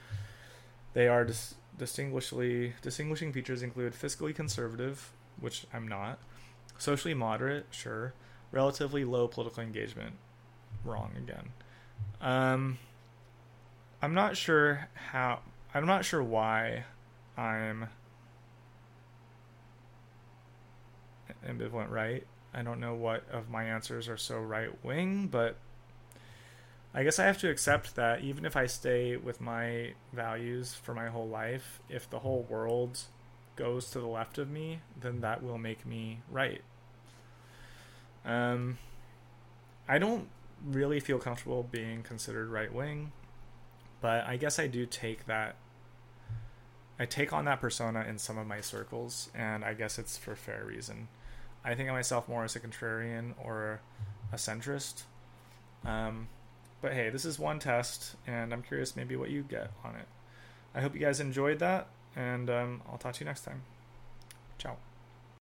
They 0.92 1.09
are 1.09 1.24
dis- 1.24 1.54
distinguishly 1.78 2.74
distinguishing 2.82 3.32
features 3.32 3.62
include 3.62 3.92
fiscally 3.92 4.34
conservative, 4.34 5.12
which 5.40 5.66
I'm 5.72 5.86
not, 5.86 6.18
socially 6.78 7.14
moderate, 7.14 7.66
sure, 7.70 8.12
relatively 8.50 9.04
low 9.04 9.28
political 9.28 9.62
engagement. 9.62 10.16
Wrong 10.84 11.12
again. 11.16 11.52
Um, 12.20 12.78
I'm 14.01 14.14
not 14.14 14.36
sure 14.36 14.88
how. 14.94 15.40
I'm 15.74 15.86
not 15.86 16.05
sure 16.05 16.22
why 16.22 16.84
I'm 17.36 17.88
ambivalent 21.46 21.90
right. 21.90 22.26
I 22.55 22.62
don't 22.62 22.80
know 22.80 22.94
what 22.94 23.28
of 23.30 23.51
my 23.51 23.64
answers 23.64 24.09
are 24.09 24.16
so 24.16 24.38
right 24.38 24.72
wing, 24.84 25.28
but 25.28 25.57
I 26.94 27.05
guess 27.05 27.18
I 27.18 27.26
have 27.26 27.38
to 27.38 27.51
accept 27.51 27.96
that 27.96 28.22
even 28.22 28.44
if 28.44 28.57
I 28.57 28.66
stay 28.66 29.16
with 29.16 29.40
my 29.40 29.92
values 30.12 30.74
for 30.74 30.94
my 30.94 31.09
whole 31.09 31.28
life, 31.28 31.80
if 31.88 32.09
the 32.09 32.20
whole 32.20 32.46
world 32.49 33.01
goes 33.57 33.90
to 33.90 34.01
the 34.01 34.07
left 34.07 34.38
of 34.38 34.49
me, 34.49 34.80
then 34.99 35.20
that 35.20 35.42
will 35.42 35.59
make 35.59 35.84
me 35.84 36.20
right. 36.30 36.62
Um, 38.24 38.78
I 39.88 39.99
don't 39.99 40.28
really 40.64 41.01
feel 41.01 41.18
comfortable 41.18 41.62
being 41.70 42.03
considered 42.03 42.49
right 42.49 42.72
wing, 42.72 43.12
but 44.01 44.26
I 44.26 44.36
guess 44.36 44.59
I 44.59 44.66
do 44.66 44.86
take 44.86 45.26
that. 45.26 45.57
I 46.99 47.07
take 47.07 47.32
on 47.32 47.44
that 47.44 47.61
persona 47.61 48.05
in 48.09 48.18
some 48.18 48.38
of 48.38 48.46
my 48.46 48.61
circles, 48.61 49.30
and 49.34 49.64
I 49.64 49.74
guess 49.74 49.99
it's 49.99 50.16
for 50.16 50.34
fair 50.34 50.64
reason. 50.64 51.09
I 51.64 51.74
think 51.74 51.88
of 51.88 51.94
myself 51.94 52.28
more 52.28 52.44
as 52.44 52.57
a 52.57 52.61
contrarian 52.61 53.34
or 53.42 53.80
a 54.32 54.36
centrist. 54.36 55.03
Um, 55.84 56.28
but 56.80 56.92
hey, 56.92 57.11
this 57.11 57.24
is 57.24 57.38
one 57.38 57.59
test, 57.59 58.14
and 58.26 58.53
I'm 58.53 58.62
curious 58.62 58.96
maybe 58.96 59.16
what 59.16 59.30
you 59.30 59.42
get 59.42 59.70
on 59.84 59.94
it. 59.94 60.07
I 60.74 60.80
hope 60.80 60.94
you 60.94 61.01
guys 61.01 61.20
enjoyed 61.20 61.59
that, 61.61 61.88
and 62.14 62.51
um, 62.51 62.82
I'll 62.90 62.99
talk 62.99 63.14
to 63.14 63.20
you 63.20 63.26
next 63.26 63.44
time. 63.44 63.62
Ciao. 64.59 64.76